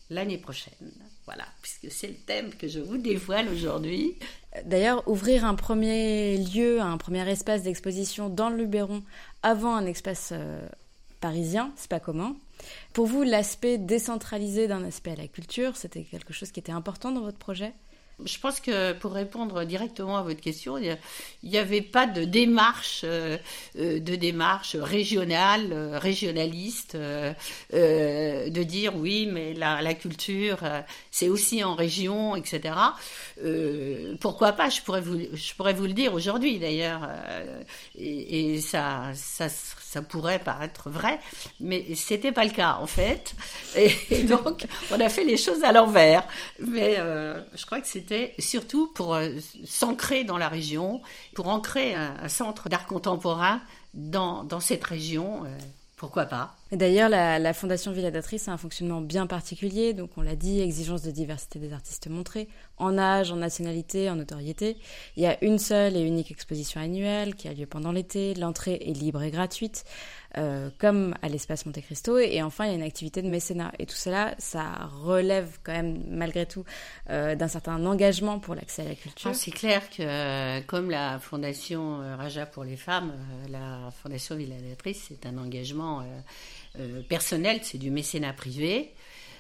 l'année 0.10 0.40
prochaine. 0.40 0.74
Voilà, 1.25 1.46
puisque 1.62 1.89
c'est 1.89 2.08
le 2.08 2.15
thème 2.15 2.53
que 2.53 2.68
je 2.68 2.80
vous 2.80 2.98
dévoile 2.98 3.48
aujourd'hui. 3.48 4.15
D'ailleurs, 4.65 5.08
ouvrir 5.08 5.46
un 5.46 5.56
premier 5.56 6.38
lieu, 6.38 6.82
un 6.82 6.98
premier 6.98 7.27
espace 7.30 7.63
d'exposition 7.63 8.30
dans 8.30 8.50
le 8.50 8.58
Luberon 8.58 9.03
avant 9.42 9.75
un 9.75 9.86
espace 9.86 10.30
euh, 10.34 10.68
parisien, 11.22 11.72
c'est 11.77 11.89
pas 11.89 12.01
commun. 12.01 12.36
Pour 12.92 13.08
vous, 13.08 13.24
l'aspect 13.24 13.77
décentralisé 13.77 14.68
d'un 14.68 14.84
aspect 14.84 15.12
à 15.12 15.15
la 15.15 15.27
culture, 15.27 15.77
c'était 15.77 16.03
quelque 16.03 16.34
chose 16.34 16.51
qui 16.51 16.60
était 16.60 16.72
important 16.72 17.12
dans 17.12 17.22
votre 17.22 17.38
projet? 17.38 17.74
Je 18.24 18.38
pense 18.39 18.60
que 18.60 18.93
pour 18.93 19.13
répondre 19.13 19.63
directement 19.65 20.17
à 20.17 20.22
votre 20.22 20.39
question, 20.39 20.77
il 20.77 20.98
n'y 21.43 21.58
avait 21.58 21.82
pas 21.82 22.05
de 22.05 22.24
démarche, 22.24 23.01
euh, 23.03 23.38
euh, 23.79 24.00
de 24.00 24.15
démarche 24.15 24.75
régionale, 24.75 25.70
euh, 25.72 26.00
régionaliste, 26.00 26.96
de 26.96 28.63
dire 28.63 28.96
oui, 28.96 29.27
mais 29.32 29.53
la, 29.53 29.93
culture, 29.93 30.60
c'est 31.12 31.29
aussi 31.29 31.63
en 31.63 31.75
région, 31.75 32.36
etc. 32.36 32.75
pourquoi 34.20 34.53
pas? 34.53 34.70
Je 34.70 34.82
pourrais 34.82 35.01
vous, 35.01 35.20
je 35.34 35.53
pourrais 35.55 35.74
vous 35.74 35.86
le 35.86 35.93
dire 35.93 36.13
aujourd'hui 36.13 36.60
d'ailleurs, 36.60 37.10
et, 37.98 38.55
et, 38.55 38.62
ça, 38.62 39.12
ça 39.13 39.50
ça 39.50 40.01
pourrait 40.01 40.39
paraître 40.39 40.89
vrai, 40.89 41.20
mais 41.60 41.86
c'était 41.93 42.32
pas 42.32 42.46
le 42.46 42.50
cas 42.50 42.79
en 42.82 42.88
fait. 42.88 43.36
Et, 43.75 44.24
donc, 44.24 44.65
on 44.91 45.00
a 45.00 45.10
fait 45.10 45.24
les 45.24 45.38
choses 45.38 45.63
à 45.63 45.72
l'envers. 45.72 46.24
Mais 46.60 46.96
je 46.96 47.65
crois 47.65 47.79
que 47.79 47.88
c'était 48.03 48.36
surtout 48.39 48.88
pour 48.88 49.15
euh, 49.15 49.29
s'ancrer 49.65 50.25
dans 50.25 50.38
la 50.38 50.50
région, 50.50 51.01
pour 51.36 51.48
ancrer 51.48 51.95
un, 51.95 52.27
centre 52.27 52.67
d'art 52.67 52.86
contemporain 52.86 53.62
dans, 53.93 54.60
cette 54.60 54.83
région. 54.83 55.45
Euh, 55.45 55.57
pourquoi 55.95 56.25
pas 56.25 56.55
D'ailleurs, 56.75 57.10
la, 57.10 57.53
Fondation 57.53 57.92
Villadatrice 57.92 58.48
a 58.48 58.51
un 58.51 58.58
fonctionnement 58.58 59.01
bien 59.01 59.27
particulier. 59.27 59.94
Donc, 59.94 60.12
on 60.18 60.22
l'a 60.22 60.36
dit, 60.36 60.60
exigence 60.60 61.03
de 61.03 61.12
diversité 61.12 61.60
des 61.60 61.72
artistes 61.72 62.08
montrés, 62.08 62.48
en 62.77 62.98
âge, 62.98 63.32
en 63.32 63.36
nationalité, 63.36 64.10
en 64.10 64.15
notoriété. 64.15 64.77
Il 65.15 65.24
y 65.24 65.27
a 65.27 65.44
une 65.44 65.60
seule 65.60 65.96
et 65.96 66.01
unique 66.01 66.32
exposition 66.32 66.82
annuelle 66.82 67.36
qui 67.36 67.48
a 67.48 67.53
lieu 67.53 67.68
pendant 67.68 67.92
l'été. 67.92 68.34
L'entrée 68.34 68.80
est 68.82 68.94
libre 68.94 69.22
et 69.22 69.30
gratuite, 69.30 69.86
euh, 70.38 70.70
comme 70.80 71.13
à 71.22 71.30
l'espace 71.30 71.65
Monte 71.65 71.82
Cristo. 71.82 72.18
Et 72.18 72.42
enfin, 72.42 72.65
il 72.65 72.70
y 72.70 72.74
a 72.74 72.75
une 72.75 72.82
activité 72.82 73.22
de 73.22 73.30
mécénat. 73.30 73.72
Et 73.77 73.86
tout 73.86 73.96
cela, 73.96 74.34
ça 74.39 74.89
relève 75.03 75.60
quand 75.63 75.74
même, 75.74 76.03
malgré 76.08 76.48
tout, 76.48 76.63
euh, 77.12 77.36
d'un 77.36 77.48
certain 77.48 77.86
engagement 77.86 78.39
pour 78.39 78.56
l'accès 78.56 78.82
à 78.82 78.86
la 78.86 78.96
culture. 78.96 79.30
Ah, 79.30 79.36
c'est 79.36 79.51
clair 79.51 79.89
que, 79.92 80.01
euh, 80.01 80.62
comme 80.65 80.89
la 80.89 81.20
Fondation 81.20 82.00
Raja 82.18 82.48
pour 82.48 82.63
les 82.63 82.77
femmes, 82.77 83.13
la 83.50 83.92
Fondation 84.01 84.36
Villadatrice, 84.36 85.06
c'est 85.10 85.27
un 85.27 85.38
engagement 85.38 86.03
personnel, 87.10 87.60
c'est 87.62 87.77
du 87.77 87.92
mécénat 87.92 88.34
privé. 88.34 88.94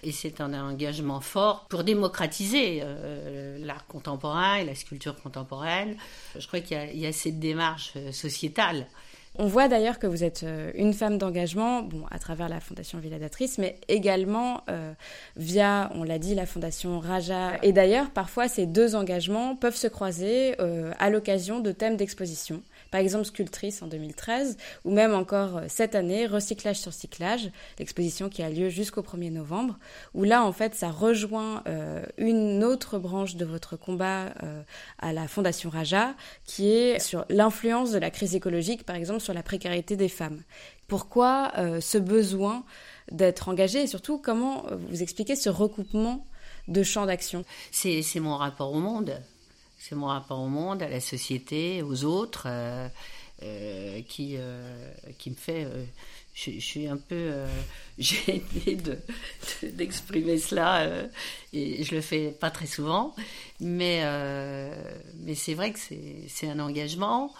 Et 0.03 0.11
c'est 0.11 0.41
un 0.41 0.53
engagement 0.53 1.21
fort 1.21 1.65
pour 1.69 1.83
démocratiser 1.83 2.81
euh, 2.83 3.57
l'art 3.59 3.87
contemporain 3.87 4.57
et 4.57 4.65
la 4.65 4.75
sculpture 4.75 5.15
contemporaine. 5.15 5.95
Je 6.37 6.45
crois 6.45 6.59
qu'il 6.59 6.77
y, 6.99 7.05
a 7.05 7.11
cette 7.13 7.39
démarche 7.39 7.93
euh, 7.95 8.11
sociétale. 8.11 8.85
On 9.35 9.47
voit 9.47 9.67
d'ailleurs 9.67 9.97
que 9.97 10.05
vous 10.05 10.23
êtes 10.23 10.45
une 10.75 10.93
femme 10.93 11.17
d'engagement, 11.17 11.81
bon, 11.81 12.03
à 12.11 12.19
travers 12.19 12.49
la 12.49 12.59
Fondation 12.59 12.99
Villadatrice, 12.99 13.57
mais 13.57 13.79
également 13.87 14.63
via, 15.37 15.89
on 15.95 16.03
l'a 16.03 16.19
dit, 16.19 16.35
la 16.35 16.45
Fondation 16.45 16.99
Raja. 16.99 17.53
Et 17.63 17.71
d'ailleurs, 17.71 18.11
parfois, 18.11 18.47
ces 18.47 18.67
deux 18.67 18.95
engagements 18.95 19.55
peuvent 19.55 19.75
se 19.75 19.87
croiser 19.87 20.55
à 20.59 21.09
l'occasion 21.09 21.61
de 21.61 21.71
thèmes 21.71 21.97
d'exposition 21.97 22.61
par 22.93 23.01
exemple 23.01 23.25
Sculptrice 23.25 23.81
en 23.81 23.87
2013, 23.87 24.55
ou 24.85 24.91
même 24.91 25.15
encore 25.15 25.57
euh, 25.57 25.65
cette 25.67 25.95
année, 25.95 26.27
Recyclage 26.27 26.79
sur 26.79 26.93
Cyclage, 26.93 27.49
l'exposition 27.79 28.29
qui 28.29 28.43
a 28.43 28.51
lieu 28.51 28.69
jusqu'au 28.69 29.01
1er 29.01 29.31
novembre, 29.31 29.79
où 30.13 30.23
là, 30.23 30.43
en 30.45 30.51
fait, 30.51 30.75
ça 30.75 30.91
rejoint 30.91 31.63
euh, 31.65 32.05
une 32.19 32.63
autre 32.63 32.99
branche 32.99 33.35
de 33.35 33.45
votre 33.45 33.77
combat 33.77 34.25
euh, 34.43 34.61
à 34.99 35.11
la 35.11 35.27
Fondation 35.27 35.71
Raja, 35.71 36.13
qui 36.45 36.71
est 36.71 36.99
sur 36.99 37.25
l'influence 37.29 37.89
de 37.89 37.97
la 37.97 38.11
crise 38.11 38.35
écologique, 38.35 38.85
par 38.85 38.95
exemple, 38.95 39.21
sur 39.21 39.33
la 39.33 39.41
précarité 39.41 39.95
des 39.95 40.07
femmes. 40.07 40.43
Pourquoi 40.87 41.51
ce 41.79 41.97
besoin 41.97 42.63
d'être 43.11 43.49
engagé 43.49 43.81
et 43.81 43.87
surtout 43.87 44.19
comment 44.19 44.65
vous 44.89 45.01
expliquez 45.01 45.35
ce 45.35 45.49
recoupement 45.49 46.27
de 46.67 46.83
champs 46.83 47.07
d'action? 47.07 47.43
C'est 47.71 48.03
mon 48.19 48.37
rapport 48.37 48.71
au 48.71 48.79
monde. 48.79 49.19
C'est 49.83 49.95
mon 49.95 50.07
rapport 50.07 50.39
au 50.39 50.47
monde, 50.47 50.81
à 50.81 50.87
la 50.87 51.01
société, 51.01 51.81
aux 51.81 52.05
autres, 52.05 52.45
euh, 52.45 52.87
euh, 53.43 54.01
qui, 54.07 54.35
euh, 54.37 54.93
qui 55.17 55.29
me 55.29 55.35
fait. 55.35 55.67
Je, 56.33 56.51
suis 56.51 56.87
un 56.87 56.95
peu 56.95 57.33
gênée 57.99 58.77
d'exprimer 59.61 60.37
cela 60.37 60.87
et 61.51 61.83
je 61.83 61.95
le 61.95 61.99
fais 61.99 62.29
pas 62.29 62.49
très 62.49 62.65
souvent, 62.65 63.13
mais, 63.59 64.03
mais 65.19 65.35
c'est 65.35 65.53
vrai 65.53 65.73
que 65.73 65.79
c'est 65.79 66.47
un 66.47 66.59
engagement 66.61 67.33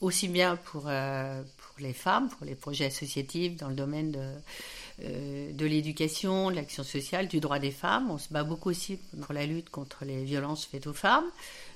aussi 0.00 0.28
bien 0.28 0.54
pour, 0.54 0.82
pour 0.82 1.80
les 1.80 1.92
femmes, 1.92 2.28
pour 2.28 2.46
les 2.46 2.54
projets 2.54 2.84
associatifs 2.84 3.56
dans 3.56 3.68
le 3.68 3.74
domaine 3.74 4.12
de, 4.12 5.52
de 5.52 5.66
l'éducation, 5.66 6.52
de 6.52 6.54
l'action 6.54 6.84
sociale, 6.84 7.26
du 7.26 7.40
droit 7.40 7.58
des 7.58 7.72
femmes. 7.72 8.08
On 8.08 8.18
se 8.18 8.32
bat 8.32 8.44
beaucoup 8.44 8.70
aussi 8.70 9.00
pour 9.20 9.34
la 9.34 9.46
lutte 9.46 9.68
contre 9.68 10.04
les 10.04 10.22
violences 10.22 10.64
faites 10.64 10.86
aux 10.86 10.94
femmes 10.94 11.28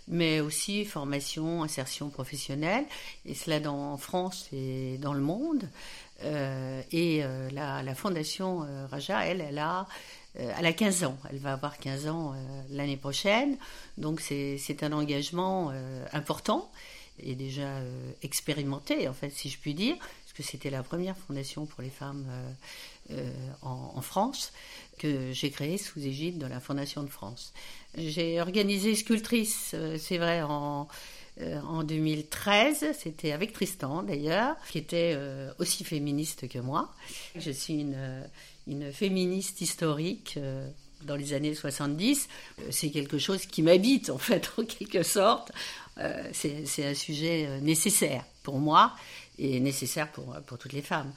mais 0.08 0.40
aussi 0.40 0.84
formation, 0.84 1.62
insertion 1.62 2.10
professionnelle, 2.10 2.84
et 3.24 3.34
cela 3.34 3.70
en 3.70 3.96
France 3.96 4.48
et 4.52 4.98
dans 4.98 5.14
le 5.14 5.20
monde. 5.20 5.68
Euh, 6.24 6.82
et 6.92 7.24
euh, 7.24 7.50
la, 7.50 7.82
la, 7.82 7.94
fondation 7.94 8.62
euh, 8.62 8.86
Raja, 8.86 9.26
elle, 9.26 9.40
elle 9.40 9.58
a, 9.58 9.86
elle 10.34 10.66
a 10.66 10.72
15 10.72 11.04
ans. 11.04 11.18
Elle 11.30 11.38
va 11.38 11.52
avoir 11.52 11.78
15 11.78 12.08
ans 12.08 12.34
l'année 12.70 12.96
prochaine. 12.96 13.56
Donc 13.98 14.20
c'est 14.20 14.82
un 14.82 14.92
engagement 14.92 15.72
important 16.12 16.70
et 17.18 17.34
déjà 17.34 17.68
expérimenté, 18.22 19.08
en 19.08 19.12
fait, 19.12 19.28
si 19.28 19.50
je 19.50 19.58
puis 19.58 19.74
dire, 19.74 19.96
parce 19.98 20.32
que 20.34 20.42
c'était 20.42 20.70
la 20.70 20.82
première 20.82 21.16
fondation 21.18 21.66
pour 21.66 21.82
les 21.82 21.90
femmes 21.90 22.24
en, 23.60 23.92
en, 23.94 24.00
France 24.00 24.54
que 24.98 25.32
j'ai 25.32 25.50
créée 25.50 25.76
sous 25.76 26.00
égide 26.00 26.38
de 26.38 26.46
la 26.46 26.60
Fondation 26.60 27.02
de 27.02 27.10
France. 27.10 27.52
J'ai 27.96 28.40
organisé 28.40 28.94
Sculptrice, 28.94 29.72
euh, 29.74 29.98
c'est 29.98 30.16
vrai, 30.16 30.40
en, 30.42 30.88
euh, 31.40 31.60
en 31.60 31.82
2013. 31.82 32.86
C'était 32.98 33.32
avec 33.32 33.52
Tristan 33.52 34.02
d'ailleurs, 34.02 34.56
qui 34.70 34.78
était 34.78 35.12
euh, 35.14 35.52
aussi 35.58 35.84
féministe 35.84 36.48
que 36.48 36.58
moi. 36.58 36.90
Je 37.36 37.50
suis 37.50 37.80
une, 37.80 38.24
une 38.66 38.92
féministe 38.92 39.60
historique 39.60 40.38
dans 41.02 41.16
les 41.16 41.34
années 41.34 41.54
70. 41.54 42.28
C'est 42.70 42.90
quelque 42.90 43.18
chose 43.18 43.44
qui 43.44 43.60
m'habite 43.60 44.08
en 44.08 44.18
fait, 44.18 44.50
en 44.58 44.64
quelque 44.64 45.02
sorte. 45.02 45.52
C'est 46.32 46.86
un 46.86 46.94
sujet 46.94 47.60
nécessaire 47.60 48.24
pour 48.42 48.58
moi 48.58 48.94
et 49.38 49.60
nécessaire 49.60 50.10
pour, 50.10 50.34
pour 50.46 50.56
toutes 50.56 50.72
les 50.72 50.80
femmes. 50.80 51.12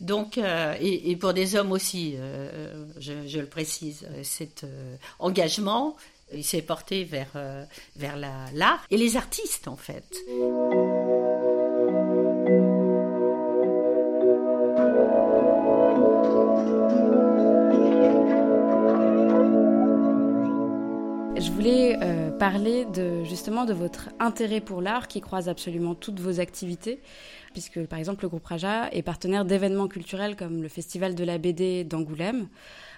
Donc, 0.00 0.38
et, 0.38 1.16
pour 1.16 1.32
des 1.32 1.56
hommes 1.56 1.72
aussi, 1.72 2.16
je, 3.00 3.38
le 3.38 3.46
précise, 3.46 4.06
cet 4.22 4.66
engagement 5.18 5.96
il 6.32 6.44
s'est 6.44 6.62
porté 6.62 7.04
vers, 7.04 7.32
euh, 7.36 7.64
vers 7.96 8.16
l'art 8.16 8.84
et 8.90 8.96
les 8.96 9.16
artistes 9.16 9.68
en 9.68 9.76
fait. 9.76 10.04
Parler 22.38 22.84
de, 22.84 23.24
justement 23.24 23.64
de 23.64 23.72
votre 23.72 24.10
intérêt 24.20 24.60
pour 24.60 24.80
l'art 24.80 25.08
qui 25.08 25.20
croise 25.20 25.48
absolument 25.48 25.96
toutes 25.96 26.20
vos 26.20 26.38
activités, 26.38 27.00
puisque 27.52 27.84
par 27.86 27.98
exemple 27.98 28.22
le 28.22 28.28
groupe 28.28 28.46
Raja 28.46 28.88
est 28.92 29.02
partenaire 29.02 29.44
d'événements 29.44 29.88
culturels 29.88 30.36
comme 30.36 30.62
le 30.62 30.68
Festival 30.68 31.16
de 31.16 31.24
la 31.24 31.38
BD 31.38 31.82
d'Angoulême. 31.82 32.48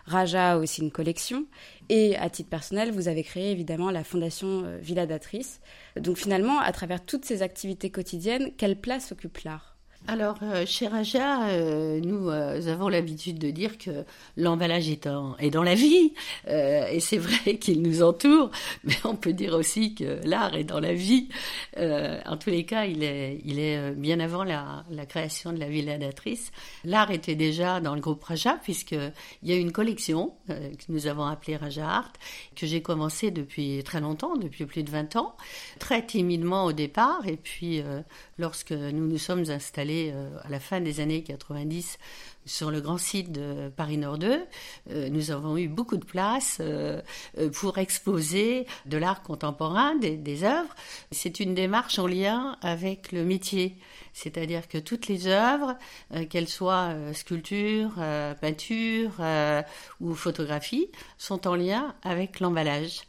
Raja 0.05 0.53
a 0.53 0.57
aussi 0.59 0.83
une 0.83 0.91
collection. 0.91 1.47
Et 1.89 2.17
à 2.17 2.29
titre 2.29 2.51
personnel, 2.51 2.93
vous 2.93 3.09
avez 3.09 3.23
créé 3.23 3.51
évidemment 3.51 3.91
la 3.91 4.05
fondation 4.05 4.65
euh, 4.65 4.79
Villadatrice. 4.79 5.61
Donc 5.97 6.19
finalement, 6.19 6.59
à 6.59 6.73
travers 6.73 7.05
toutes 7.05 7.25
ces 7.25 7.43
activités 7.43 7.91
quotidiennes, 7.91 8.51
quelle 8.59 8.77
place 8.79 9.13
occupe 9.13 9.39
l'art? 9.39 9.70
Alors, 10.09 10.39
euh, 10.43 10.65
chez 10.67 10.89
Raja, 10.89 11.49
euh, 11.49 12.01
nous 12.01 12.31
euh, 12.31 12.73
avons 12.73 12.89
l'habitude 12.89 13.39
de 13.39 13.51
dire 13.51 13.77
que 13.77 14.05
l'emballage 14.37 14.89
est, 14.89 15.07
est, 15.39 15.51
dans 15.51 15.63
la 15.63 15.75
vie, 15.75 16.15
et 16.49 16.99
c'est 17.01 17.19
vrai 17.19 17.59
qu'il 17.61 17.83
nous 17.83 18.03
entoure, 18.03 18.51
mais 18.85 18.97
on 19.05 19.15
peut 19.15 19.33
dire 19.33 19.55
aussi 19.55 19.95
que 19.95 20.19
l'art 20.25 20.57
est 20.57 20.65
dans 20.65 20.81
la 20.81 20.95
vie. 20.95 21.29
en 21.77 22.37
tous 22.39 22.51
les 22.51 22.65
cas, 22.65 22.87
il 22.87 23.05
est, 23.05 23.41
il 23.45 23.59
est 23.59 23.93
bien 23.93 24.21
avant 24.21 24.43
la, 24.43 24.85
création 25.09 25.53
de 25.53 25.59
la 25.59 25.69
Villadatrice. 25.69 26.51
L'art 26.85 27.11
était 27.11 27.35
déjà 27.35 27.81
dans 27.81 27.95
le 27.95 28.01
groupe 28.01 28.25
Raja, 28.25 28.59
puisqu'il 28.63 29.13
y 29.43 29.53
a 29.53 29.57
une 29.57 29.73
collection 29.73 30.33
que 30.49 30.85
nous 30.89 31.07
avons 31.07 31.25
appelée 31.25 31.57
Raja 31.57 31.89
Art, 31.89 32.13
que 32.57 32.67
j'ai 32.67 32.83
commencé 32.83 33.31
depuis 33.31 33.83
très 33.85 34.01
longtemps, 34.01 34.37
depuis 34.37 34.67
plus 34.67 34.83
de 34.83 34.91
20 34.91 35.17
ans, 35.17 35.37
très 35.79 36.05
timidement 36.05 36.65
au 36.65 36.73
départ, 36.73 37.27
et 37.27 37.37
puis 37.37 37.83
lorsque 38.39 38.73
nous 38.73 39.07
nous 39.07 39.19
sommes 39.19 39.45
installés 39.51 39.90
euh, 39.91 40.39
à 40.43 40.49
la 40.49 40.61
fin 40.61 40.81
des 40.81 41.01
années 41.01 41.23
90 41.23 41.99
sur 42.47 42.71
le 42.71 42.81
grand 42.81 42.99
site 42.99 43.33
de 43.33 43.71
Paris 43.77 43.97
Nord 43.97 44.19
2, 44.19 44.45
euh, 44.91 45.09
nous 45.11 45.31
avons 45.31 45.57
eu 45.57 45.69
beaucoup 45.69 45.97
de 45.97 46.05
place 46.05 46.59
euh, 46.61 47.01
pour 47.55 47.79
exposer 47.79 48.67
de 48.87 48.97
l'art 48.97 49.23
contemporain, 49.23 49.95
des, 49.97 50.45
œuvres. 50.45 50.75
C'est 51.11 51.41
une 51.41 51.55
démarche 51.55 51.99
en 51.99 52.07
lien 52.07 52.57
avec 52.63 53.13
le 53.13 53.25
métier, 53.25 53.77
c'est-à-dire 54.13 54.69
que 54.69 54.79
toutes 54.79 55.09
les 55.09 55.27
œuvres, 55.27 55.77
qu'elles 56.29 56.49
soient 56.49 56.95
sculpture, 57.13 57.93
peinture 58.41 59.21
ou 60.01 60.15
photographie, 60.15 60.89
sont 61.19 61.47
en 61.47 61.55
lien 61.55 61.95
avec 62.03 62.41
l'emballage. 62.41 63.03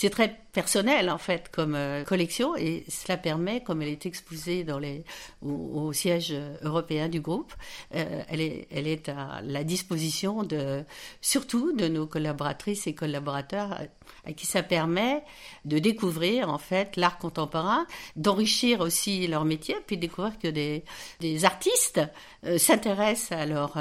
C'est 0.00 0.10
très 0.10 0.32
personnel 0.52 1.10
en 1.10 1.18
fait 1.18 1.48
comme 1.50 1.74
euh, 1.74 2.04
collection 2.04 2.54
et 2.56 2.84
cela 2.88 3.16
permet, 3.16 3.64
comme 3.64 3.82
elle 3.82 3.88
est 3.88 4.06
exposée 4.06 4.62
dans 4.62 4.78
les, 4.78 5.02
au, 5.42 5.92
siège 5.92 6.32
européen 6.62 7.08
du 7.08 7.20
groupe, 7.20 7.52
euh, 7.96 8.22
elle 8.28 8.40
est 8.86 8.87
à 9.08 9.40
la 9.42 9.64
disposition 9.64 10.42
de 10.42 10.84
surtout 11.20 11.72
de 11.72 11.88
nos 11.88 12.06
collaboratrices 12.06 12.86
et 12.86 12.94
collaborateurs 12.94 13.78
à 14.24 14.32
qui 14.32 14.46
ça 14.46 14.62
permet 14.62 15.22
de 15.64 15.78
découvrir 15.78 16.48
en 16.50 16.58
fait 16.58 16.96
l'art 16.96 17.18
contemporain, 17.18 17.86
d'enrichir 18.16 18.80
aussi 18.80 19.26
leur 19.26 19.44
métier, 19.44 19.76
puis 19.86 19.96
découvrir 19.96 20.38
que 20.38 20.48
des, 20.48 20.84
des 21.20 21.44
artistes 21.44 22.00
euh, 22.44 22.58
s'intéressent 22.58 23.32
alors 23.38 23.76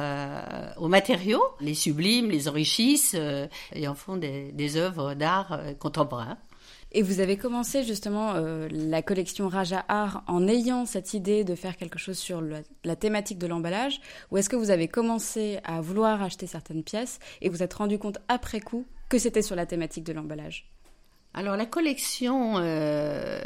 aux 0.77 0.87
matériaux, 0.87 1.43
les 1.59 1.73
subliment, 1.73 2.29
les 2.29 2.47
enrichissent 2.47 3.15
et 3.73 3.87
en 3.87 3.95
font 3.95 4.17
des, 4.17 4.51
des 4.51 4.77
œuvres 4.77 5.13
d'art 5.13 5.59
contemporain. 5.79 6.37
Et 6.93 7.01
vous 7.01 7.19
avez 7.19 7.37
commencé 7.37 7.83
justement 7.83 8.33
euh, 8.35 8.67
la 8.71 9.01
collection 9.01 9.49
Raja 9.49 9.83
Art 9.87 10.23
en 10.27 10.47
ayant 10.47 10.85
cette 10.85 11.13
idée 11.13 11.43
de 11.43 11.53
faire 11.53 11.75
quelque 11.75 11.99
chose 11.99 12.17
sur 12.17 12.41
la, 12.41 12.95
thématique 12.95 13.37
de 13.37 13.47
l'emballage 13.47 13.99
Ou 14.31 14.37
est-ce 14.37 14.49
que 14.49 14.55
vous 14.55 14.71
avez 14.71 14.87
commencé 14.87 15.59
à 15.63 15.81
vouloir 15.81 16.21
acheter 16.21 16.47
certaines 16.47 16.83
pièces 16.83 17.19
et 17.41 17.49
vous 17.49 17.61
êtes 17.61 17.73
rendu 17.73 17.99
compte 17.99 18.19
après 18.29 18.61
coup 18.61 18.85
que 19.09 19.19
c'était 19.19 19.41
sur 19.41 19.55
la 19.55 19.65
thématique 19.65 20.05
de 20.05 20.13
l'emballage? 20.13 20.69
Alors 21.37 21.55
la 21.55 21.67
collection 21.67 22.55
euh, 22.57 23.39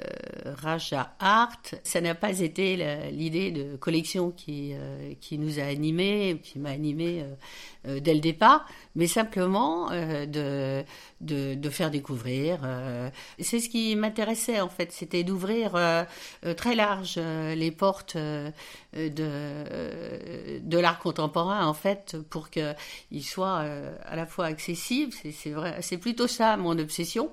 Raja 0.45 1.13
Art, 1.19 1.61
ça 1.83 1.99
n'a 1.99 2.15
pas 2.15 2.39
été 2.39 2.77
l'idée 3.11 3.51
de 3.51 3.75
collection 3.75 4.31
qui, 4.31 4.71
euh, 4.73 5.13
qui 5.19 5.37
nous 5.37 5.59
a 5.59 5.63
animés, 5.63 6.39
qui 6.41 6.57
m'a 6.57 6.69
animé 6.69 7.25
euh, 7.85 7.99
dès 7.99 8.13
le 8.13 8.21
départ, 8.21 8.65
mais 8.95 9.07
simplement 9.07 9.89
de, 9.89 10.85
de, 11.19 11.69
faire 11.69 11.91
découvrir. 11.91 12.59
C'est 13.39 13.59
ce 13.59 13.67
qui 13.67 13.93
m'intéressait 13.97 14.61
en 14.61 14.69
fait, 14.69 14.93
c'était 14.93 15.25
d'ouvrir 15.25 15.73
très 16.55 16.75
large 16.75 17.17
les 17.17 17.71
portes 17.71 18.15
de, 18.15 18.51
de 18.93 20.77
l'art 20.77 20.99
contemporain 20.99 21.65
en 21.65 21.73
fait 21.73 22.17
pour 22.29 22.49
qu'il 22.49 23.23
soit 23.23 23.65
à 24.05 24.15
la 24.15 24.25
fois 24.25 24.45
accessible. 24.45 25.11
C'est 25.81 25.97
plutôt 25.97 26.27
ça 26.27 26.55
mon 26.55 26.77
obsession 26.77 27.31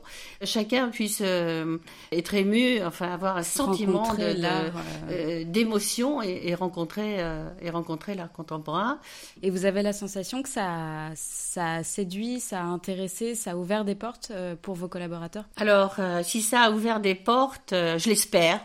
chacun 0.49 0.89
puisse 0.89 1.23
euh, 1.25 1.79
être 2.11 2.35
ému, 2.35 2.83
enfin 2.85 3.13
avoir 3.13 3.37
un 3.37 3.43
sentiment 3.43 4.13
euh, 4.19 5.45
d'émotion 5.45 6.21
et, 6.23 6.55
rencontrer 6.55 7.17
euh, 7.19 7.49
et 7.63 7.71
rencontrer 7.71 8.15
l'art 8.15 8.33
contemporain. 8.33 8.99
Et 9.43 9.51
vous 9.51 9.65
avez 9.65 9.83
la 9.83 9.93
sensation 9.93 10.43
que 10.43 10.49
ça, 10.49 11.11
ça 11.15 11.75
a 11.75 11.83
séduit, 11.85 12.41
ça 12.41 12.61
a 12.61 12.65
intéressé, 12.65 13.35
ça 13.35 13.53
a 13.53 13.57
ouvert 13.57 13.85
des 13.85 13.95
portes 13.95 14.33
pour 14.63 14.75
vos 14.75 14.89
collaborateurs? 14.89 15.45
Alors, 15.57 15.97
si 16.23 16.43
ça 16.43 16.63
a 16.63 16.71
ouvert 16.71 17.01
des 17.01 17.15
portes, 17.15 17.73
je 17.73 18.09
l'espère. 18.09 18.61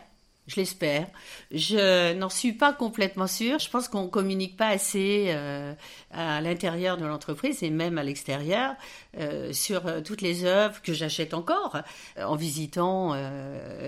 Je 0.46 0.58
l'espère. 0.58 1.08
Je 1.52 2.14
n'en 2.16 2.30
suis 2.30 2.52
pas 2.52 2.74
complètement 2.74 3.28
sûre. 3.28 3.60
Je 3.60 3.70
pense 3.70 3.88
qu'on 3.88 4.10
communique 4.10 4.58
pas 4.58 4.68
assez 4.68 5.28
euh, 5.30 5.74
à 6.12 6.42
l'intérieur 6.42 6.98
de 6.98 7.06
l'entreprise 7.06 7.64
et 7.64 7.70
même 7.70 7.98
à 7.98 8.04
l'extérieur 8.04 8.76
euh, 9.18 9.54
sur 9.54 9.86
euh, 9.88 10.02
toutes 10.02 10.22
les 10.22 10.44
œuvres 10.44 10.82
que 10.82 10.94
j'achète 10.94 11.34
encore 11.34 11.78
en 12.18 12.36
visitant 12.36 13.16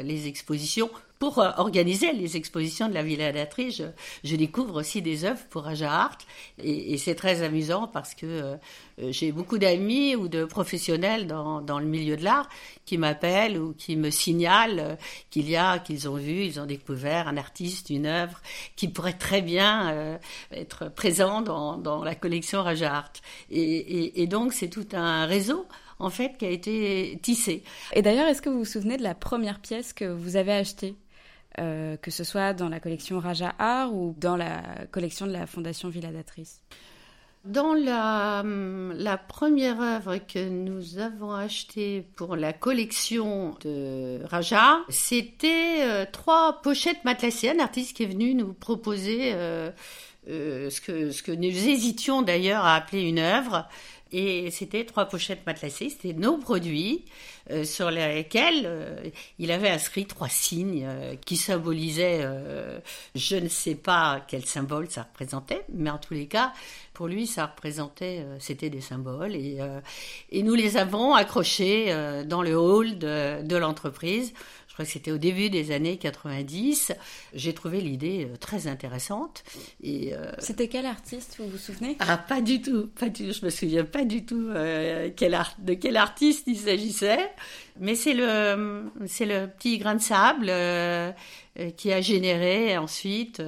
les 0.03 0.27
expositions 0.27 0.89
pour 1.19 1.39
euh, 1.39 1.51
organiser 1.57 2.11
les 2.13 2.37
expositions 2.37 2.89
de 2.89 2.93
la 2.93 3.03
Villa 3.03 3.31
d'Atriche, 3.31 3.81
je, 4.23 4.35
découvre 4.35 4.79
aussi 4.81 5.01
des 5.01 5.23
œuvres 5.23 5.43
pour 5.49 5.65
Aja 5.67 5.91
Art 5.91 6.17
et, 6.61 6.97
c'est 6.97 7.15
très 7.15 7.41
amusant 7.41 7.87
parce 7.87 8.13
que 8.13 8.25
euh, 8.25 8.57
j'ai 8.97 9.31
beaucoup 9.31 9.57
d'amis 9.57 10.15
ou 10.15 10.27
de 10.27 10.43
professionnels 10.45 11.25
dans, 11.27 11.79
le 11.79 11.85
milieu 11.85 12.17
de 12.17 12.23
l'art 12.23 12.49
qui 12.85 12.97
m'appellent 12.97 13.57
ou 13.57 13.73
qui 13.73 13.95
me 13.95 14.09
signalent 14.09 14.79
euh, 14.79 14.95
qu'il 15.29 15.49
y 15.49 15.55
a, 15.55 15.79
qu'ils 15.79 16.09
ont 16.09 16.15
vu, 16.15 16.43
ils 16.43 16.59
ont 16.59 16.65
découvert 16.65 17.27
un 17.27 17.37
artiste, 17.37 17.89
une 17.89 18.05
œuvre 18.05 18.41
qui 18.75 18.87
pourrait 18.87 19.13
très 19.13 19.41
bien 19.41 20.19
être 20.51 20.89
présent 20.89 21.41
dans, 21.41 21.77
dans 21.77 22.03
la 22.03 22.15
collection 22.15 22.63
Raja 22.63 22.93
Art. 22.93 23.13
Et 23.49 24.27
donc 24.27 24.53
c'est 24.53 24.69
tout 24.69 24.87
un 24.93 25.14
réseau 25.23 25.65
en 25.99 26.09
fait 26.09 26.37
qui 26.37 26.45
a 26.45 26.49
été 26.49 27.17
tissé. 27.21 27.63
Et 27.93 28.01
d'ailleurs, 28.01 28.27
est-ce 28.27 28.41
que 28.41 28.49
vous 28.49 28.59
vous 28.59 28.65
souvenez 28.65 28.97
de 28.97 29.03
la 29.03 29.15
première 29.15 29.59
pièce 29.59 29.93
que 29.93 30.05
vous 30.05 30.35
avez 30.35 30.51
achetée 30.51 30.95
euh, 31.59 31.95
que 31.95 32.11
ce 32.11 32.25
soit 32.25 32.53
dans 32.53 32.67
la 32.67 32.81
collection 32.81 33.19
Raja 33.19 33.55
Art 33.59 33.93
ou 33.93 34.13
dans 34.17 34.35
la 34.35 34.61
collection 34.91 35.25
de 35.25 35.31
la 35.31 35.47
Fondation 35.47 35.87
Villadatrice 35.87 36.61
Dans 37.45 37.73
la, 37.73 38.43
la, 38.43 39.17
première 39.17 39.79
œuvre 39.79 40.17
que 40.17 40.49
nous 40.49 40.97
avons 40.97 41.31
achetée 41.31 42.05
pour 42.17 42.35
la 42.35 42.51
collection 42.51 43.55
de 43.61 44.19
Raja, 44.25 44.79
c'était 44.89 45.83
euh, 45.83 46.05
trois 46.11 46.61
pochettes 46.61 47.05
matelassées. 47.05 47.51
Un 47.51 47.59
artiste 47.59 47.95
qui 47.95 48.03
est 48.03 48.07
venu 48.07 48.33
nous 48.33 48.51
proposer 48.51 49.31
euh, 49.33 49.71
ce, 50.27 50.81
que, 50.81 51.11
ce 51.11 51.23
que 51.23 51.31
nous 51.31 51.45
hésitions 51.45 52.21
d'ailleurs 52.21 52.65
à 52.65 52.75
appeler 52.75 53.03
une 53.03 53.19
œuvre. 53.19 53.65
Et 54.17 54.49
c'était 54.49 54.85
trois 54.85 55.07
pochettes 55.07 55.45
matelassées, 55.45 55.89
c'était 55.89 56.13
nos 56.13 56.37
produits 56.37 57.03
euh, 57.51 57.65
sur 57.65 57.91
lesquels 57.91 58.63
euh, 58.63 59.09
il 59.39 59.51
avait 59.51 59.67
inscrit 59.67 60.05
trois 60.05 60.29
signes 60.29 60.85
euh, 60.87 61.15
qui 61.25 61.35
symbolisaient, 61.35 62.25
je 63.13 63.35
ne 63.35 63.49
sais 63.49 63.75
pas 63.75 64.21
quel 64.25 64.45
symbole 64.45 64.89
ça 64.89 65.03
représentait, 65.03 65.65
mais 65.67 65.89
en 65.89 65.97
tous 65.97 66.13
les 66.13 66.27
cas, 66.27 66.53
pour 66.93 67.09
lui, 67.09 67.27
ça 67.27 67.47
représentait, 67.47 68.25
c'était 68.39 68.69
des 68.69 68.79
symboles. 68.79 69.35
Et, 69.35 69.57
et 70.31 70.43
nous 70.43 70.53
les 70.53 70.77
avons 70.77 71.13
accrochés 71.13 71.93
dans 72.25 72.41
le 72.41 72.57
hall 72.57 72.97
de, 72.97 73.57
l'entreprise 73.57 74.33
crois 74.75 74.85
que 74.85 74.91
c'était 74.91 75.11
au 75.11 75.17
début 75.17 75.49
des 75.49 75.71
années 75.71 75.97
90. 75.97 76.91
J'ai 77.33 77.53
trouvé 77.53 77.79
l'idée 77.79 78.27
euh, 78.29 78.35
très 78.35 78.67
intéressante. 78.67 79.45
Et 79.81 80.13
euh, 80.13 80.31
c'était 80.39 80.67
quel 80.67 80.85
artiste, 80.85 81.37
vous 81.39 81.47
vous 81.47 81.57
souvenez? 81.57 81.95
Ah, 81.99 82.17
pas 82.17 82.41
du 82.41 82.61
tout, 82.61 82.87
pas 82.99 83.07
du 83.07 83.27
tout. 83.27 83.33
Je 83.39 83.45
me 83.45 83.49
souviens 83.49 83.85
pas 83.85 84.03
du 84.03 84.25
tout 84.25 84.49
euh, 84.49 85.09
quel 85.15 85.33
art, 85.33 85.55
de 85.59 85.75
quel 85.75 85.95
artiste 85.95 86.43
il 86.47 86.57
s'agissait. 86.57 87.31
Mais 87.79 87.95
c'est 87.95 88.13
le, 88.13 88.91
c'est 89.07 89.25
le 89.25 89.47
petit 89.47 89.77
grain 89.77 89.95
de 89.95 90.01
sable 90.01 90.47
qui 91.77 91.91
a 91.91 92.01
généré 92.01 92.77
ensuite 92.77 93.41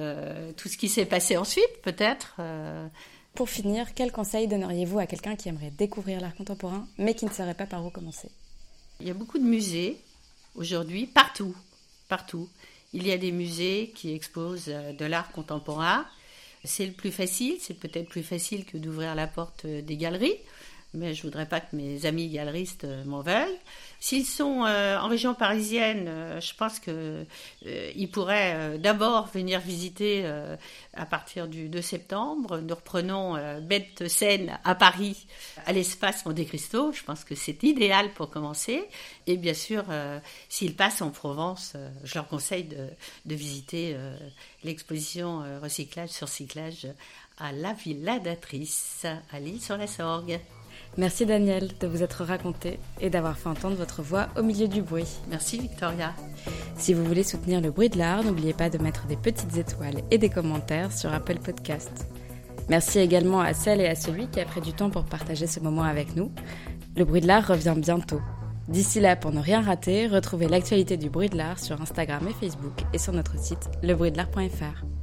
tout 0.56 0.68
ce 0.68 0.76
qui 0.76 0.88
s'est 0.88 1.06
passé 1.06 1.36
ensuite, 1.36 1.82
peut-être. 1.82 2.36
Pour 3.34 3.48
finir, 3.48 3.94
quel 3.94 4.12
conseil 4.12 4.48
donneriez-vous 4.48 4.98
à 4.98 5.06
quelqu'un 5.06 5.36
qui 5.36 5.48
aimerait 5.48 5.72
découvrir 5.76 6.20
l'art 6.20 6.34
contemporain, 6.34 6.86
mais 6.98 7.14
qui 7.14 7.24
ne 7.24 7.30
saurait 7.30 7.54
pas 7.54 7.66
par 7.66 7.84
où 7.86 7.90
commencer? 7.90 8.30
Il 9.00 9.06
y 9.06 9.10
a 9.10 9.14
beaucoup 9.14 9.38
de 9.38 9.44
musées 9.44 9.98
aujourd'hui 10.54 11.06
partout, 11.06 11.54
partout. 12.08 12.48
Il 12.92 13.06
y 13.06 13.12
a 13.12 13.18
des 13.18 13.32
musées 13.32 13.92
qui 13.94 14.14
exposent 14.14 14.68
euh, 14.68 14.92
de 14.92 15.04
l'art 15.04 15.30
contemporain. 15.32 16.06
C'est 16.64 16.86
le 16.86 16.92
plus 16.92 17.12
facile, 17.12 17.56
c'est 17.60 17.78
peut-être 17.78 18.08
plus 18.08 18.22
facile 18.22 18.64
que 18.64 18.78
d'ouvrir 18.78 19.14
la 19.14 19.26
porte 19.26 19.64
euh, 19.64 19.82
des 19.82 19.96
galeries 19.96 20.36
mais 20.94 21.14
je 21.14 21.22
voudrais 21.22 21.46
pas 21.46 21.60
que 21.60 21.76
mes 21.76 22.06
amis 22.06 22.28
galeristes 22.28 22.84
euh, 22.84 23.04
m'en 23.04 23.20
veuillent. 23.20 23.58
S'ils 24.00 24.24
sont 24.24 24.64
euh, 24.64 24.98
en 24.98 25.08
région 25.08 25.34
parisienne, 25.34 26.06
euh, 26.08 26.40
je 26.40 26.54
pense 26.54 26.78
que 26.78 27.26
ils 27.64 28.10
pourraient 28.10 28.78
d'abord 28.78 29.26
venir 29.26 29.60
visiter 29.60 30.24
à 30.94 31.04
partir 31.04 31.48
du 31.48 31.68
2 31.68 31.82
septembre. 31.82 32.58
Nous 32.58 32.74
reprenons 32.74 33.36
bête 33.60 34.08
scène 34.08 34.58
à 34.64 34.74
Paris, 34.74 35.26
à 35.66 35.72
l'espace 35.72 36.24
Monte 36.24 36.44
Cristo. 36.46 36.92
Je 36.92 37.02
pense 37.02 37.24
que 37.24 37.34
c'est 37.34 37.62
idéal 37.64 38.12
pour 38.12 38.30
commencer. 38.30 38.82
Et 39.26 39.36
bien 39.36 39.54
sûr, 39.54 39.84
s'ils 40.48 40.76
passent 40.76 41.02
en 41.02 41.10
Provence, 41.10 41.74
je 42.04 42.14
leur 42.14 42.28
conseille 42.28 42.64
de, 42.64 42.88
de 43.26 43.34
visiter 43.34 43.96
l'exposition 44.64 45.42
recyclage 45.60 46.10
sur 46.10 46.28
cyclage 46.28 46.86
à 47.38 47.52
la 47.52 47.72
Villa 47.72 48.18
d'Atrice, 48.18 49.04
à 49.30 49.40
l'île 49.40 49.60
sur 49.60 49.76
la 49.76 49.86
Sorgue. 49.86 50.40
Merci 50.96 51.26
Daniel 51.26 51.70
de 51.80 51.86
vous 51.86 52.02
être 52.02 52.24
raconté 52.24 52.80
et 53.00 53.10
d'avoir 53.10 53.38
fait 53.38 53.48
entendre 53.48 53.76
votre 53.76 54.02
voix 54.02 54.28
au 54.36 54.42
milieu 54.42 54.66
du 54.66 54.82
bruit. 54.82 55.06
Merci 55.30 55.58
Victoria. 55.58 56.12
Si 56.76 56.94
vous 56.94 57.04
voulez 57.04 57.22
soutenir 57.22 57.60
le 57.60 57.70
bruit 57.70 57.88
de 57.88 57.98
l'art, 57.98 58.24
n'oubliez 58.24 58.52
pas 58.52 58.70
de 58.70 58.78
mettre 58.78 59.06
des 59.06 59.16
petites 59.16 59.56
étoiles 59.56 60.02
et 60.10 60.18
des 60.18 60.28
commentaires 60.28 60.92
sur 60.92 61.12
Apple 61.12 61.38
Podcast. 61.38 62.06
Merci 62.68 62.98
également 62.98 63.40
à 63.40 63.54
celle 63.54 63.80
et 63.80 63.86
à 63.86 63.94
celui 63.94 64.28
qui 64.28 64.40
a 64.40 64.44
pris 64.44 64.60
du 64.60 64.72
temps 64.72 64.90
pour 64.90 65.04
partager 65.04 65.46
ce 65.46 65.60
moment 65.60 65.84
avec 65.84 66.16
nous. 66.16 66.32
Le 66.96 67.04
bruit 67.04 67.20
de 67.20 67.26
l'art 67.26 67.46
revient 67.46 67.74
bientôt. 67.76 68.20
D'ici 68.68 69.00
là, 69.00 69.16
pour 69.16 69.32
ne 69.32 69.40
rien 69.40 69.62
rater, 69.62 70.06
retrouvez 70.08 70.46
l'actualité 70.46 70.96
du 70.96 71.08
bruit 71.08 71.30
de 71.30 71.36
l'art 71.36 71.58
sur 71.58 71.80
Instagram 71.80 72.26
et 72.28 72.34
Facebook 72.34 72.74
et 72.92 72.98
sur 72.98 73.14
notre 73.14 73.38
site 73.38 73.70
lebruitdelart.fr. 73.82 74.97